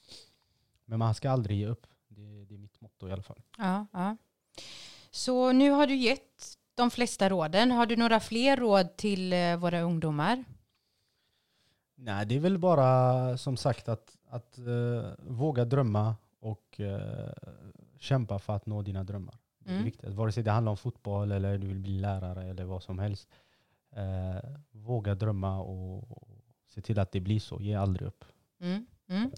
men 0.84 0.98
man 0.98 1.14
ska 1.14 1.30
aldrig 1.30 1.58
ge 1.58 1.66
upp. 1.66 1.86
Det, 2.08 2.44
det 2.44 2.54
är 2.54 2.58
mitt 2.58 2.80
motto 2.80 3.08
i 3.08 3.12
alla 3.12 3.22
fall. 3.22 3.40
Ja, 3.58 3.86
ja. 3.92 4.16
Så 5.10 5.52
nu 5.52 5.70
har 5.70 5.86
du 5.86 5.94
gett 5.96 6.56
de 6.74 6.90
flesta 6.90 7.28
råden. 7.28 7.70
Har 7.70 7.86
du 7.86 7.96
några 7.96 8.20
fler 8.20 8.56
råd 8.56 8.96
till 8.96 9.32
eh, 9.32 9.56
våra 9.56 9.80
ungdomar? 9.80 10.44
Nej, 11.94 12.26
det 12.26 12.34
är 12.36 12.40
väl 12.40 12.58
bara 12.58 13.36
som 13.38 13.56
sagt 13.56 13.88
att, 13.88 14.16
att 14.28 14.58
eh, 14.58 15.10
våga 15.18 15.64
drömma 15.64 16.14
och 16.40 16.80
eh, 16.80 17.32
kämpa 17.98 18.38
för 18.38 18.52
att 18.56 18.66
nå 18.66 18.82
dina 18.82 19.04
drömmar. 19.04 19.34
Det 19.58 19.70
är 19.70 19.72
Mm. 19.74 19.84
viktigt. 19.84 20.10
Vare 20.14 20.32
sig 20.32 20.42
det 20.42 20.50
handlar 20.50 20.70
om 20.70 20.76
fotboll 20.76 21.32
eller 21.32 21.58
du 21.58 21.66
vill 21.66 21.78
bli 21.78 21.98
lärare 22.00 22.44
eller 22.44 22.64
vad 22.64 22.82
som 22.82 22.98
helst. 22.98 23.28
Eh, 23.96 24.50
våga 24.70 25.14
drömma 25.14 25.60
och, 25.60 26.10
och 26.10 26.28
se 26.74 26.80
till 26.80 26.98
att 26.98 27.12
det 27.12 27.20
blir 27.20 27.40
så. 27.40 27.60
Ge 27.60 27.74
aldrig 27.74 28.08
upp. 28.08 28.24
Mm. 28.60 28.86
Mm. 29.08 29.30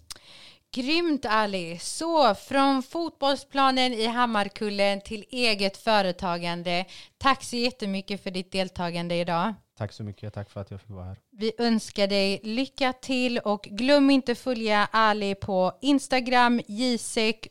Grymt 0.75 1.25
Ali! 1.25 1.77
Så 1.79 2.35
från 2.35 2.83
fotbollsplanen 2.83 3.93
i 3.93 4.05
Hammarkullen 4.07 5.01
till 5.01 5.25
eget 5.29 5.77
företagande. 5.77 6.85
Tack 7.17 7.43
så 7.43 7.55
jättemycket 7.55 8.23
för 8.23 8.31
ditt 8.31 8.51
deltagande 8.51 9.15
idag. 9.15 9.53
Tack 9.77 9.91
så 9.91 10.03
mycket. 10.03 10.33
Tack 10.33 10.49
för 10.49 10.61
att 10.61 10.71
jag 10.71 10.81
fick 10.81 10.89
vara 10.89 11.05
här. 11.05 11.19
Vi 11.31 11.51
önskar 11.57 12.07
dig 12.07 12.39
lycka 12.43 12.93
till 12.93 13.39
och 13.39 13.61
glöm 13.61 14.09
inte 14.09 14.35
följa 14.35 14.87
Ali 14.91 15.35
på 15.35 15.77
Instagram 15.81 16.61
jsek. 16.67 17.47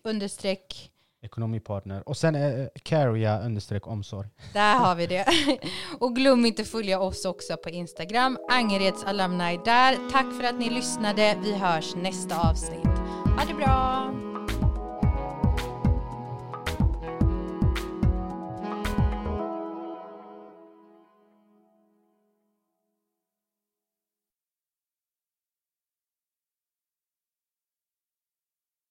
Ekonomipartner. 1.22 2.08
Och 2.08 2.16
sen 2.16 2.34
eh, 2.34 2.66
Carria 2.82 3.40
understreck 3.40 3.86
omsorg. 3.86 4.28
Där 4.52 4.76
har 4.76 4.94
vi 4.94 5.06
det. 5.14 5.26
Och 6.00 6.16
glöm 6.16 6.46
inte 6.46 6.64
följa 6.64 7.00
oss 7.00 7.24
också 7.24 7.56
på 7.56 7.70
Instagram, 7.70 8.38
Angereds 8.50 9.04
alumni 9.04 9.60
där. 9.64 10.10
Tack 10.10 10.26
för 10.40 10.44
att 10.44 10.58
ni 10.58 10.70
lyssnade. 10.70 11.38
Vi 11.42 11.52
hörs 11.52 11.94
nästa 11.94 12.50
avsnitt. 12.50 12.86
Ha 13.38 13.44
det 13.48 13.54
bra! 13.54 14.31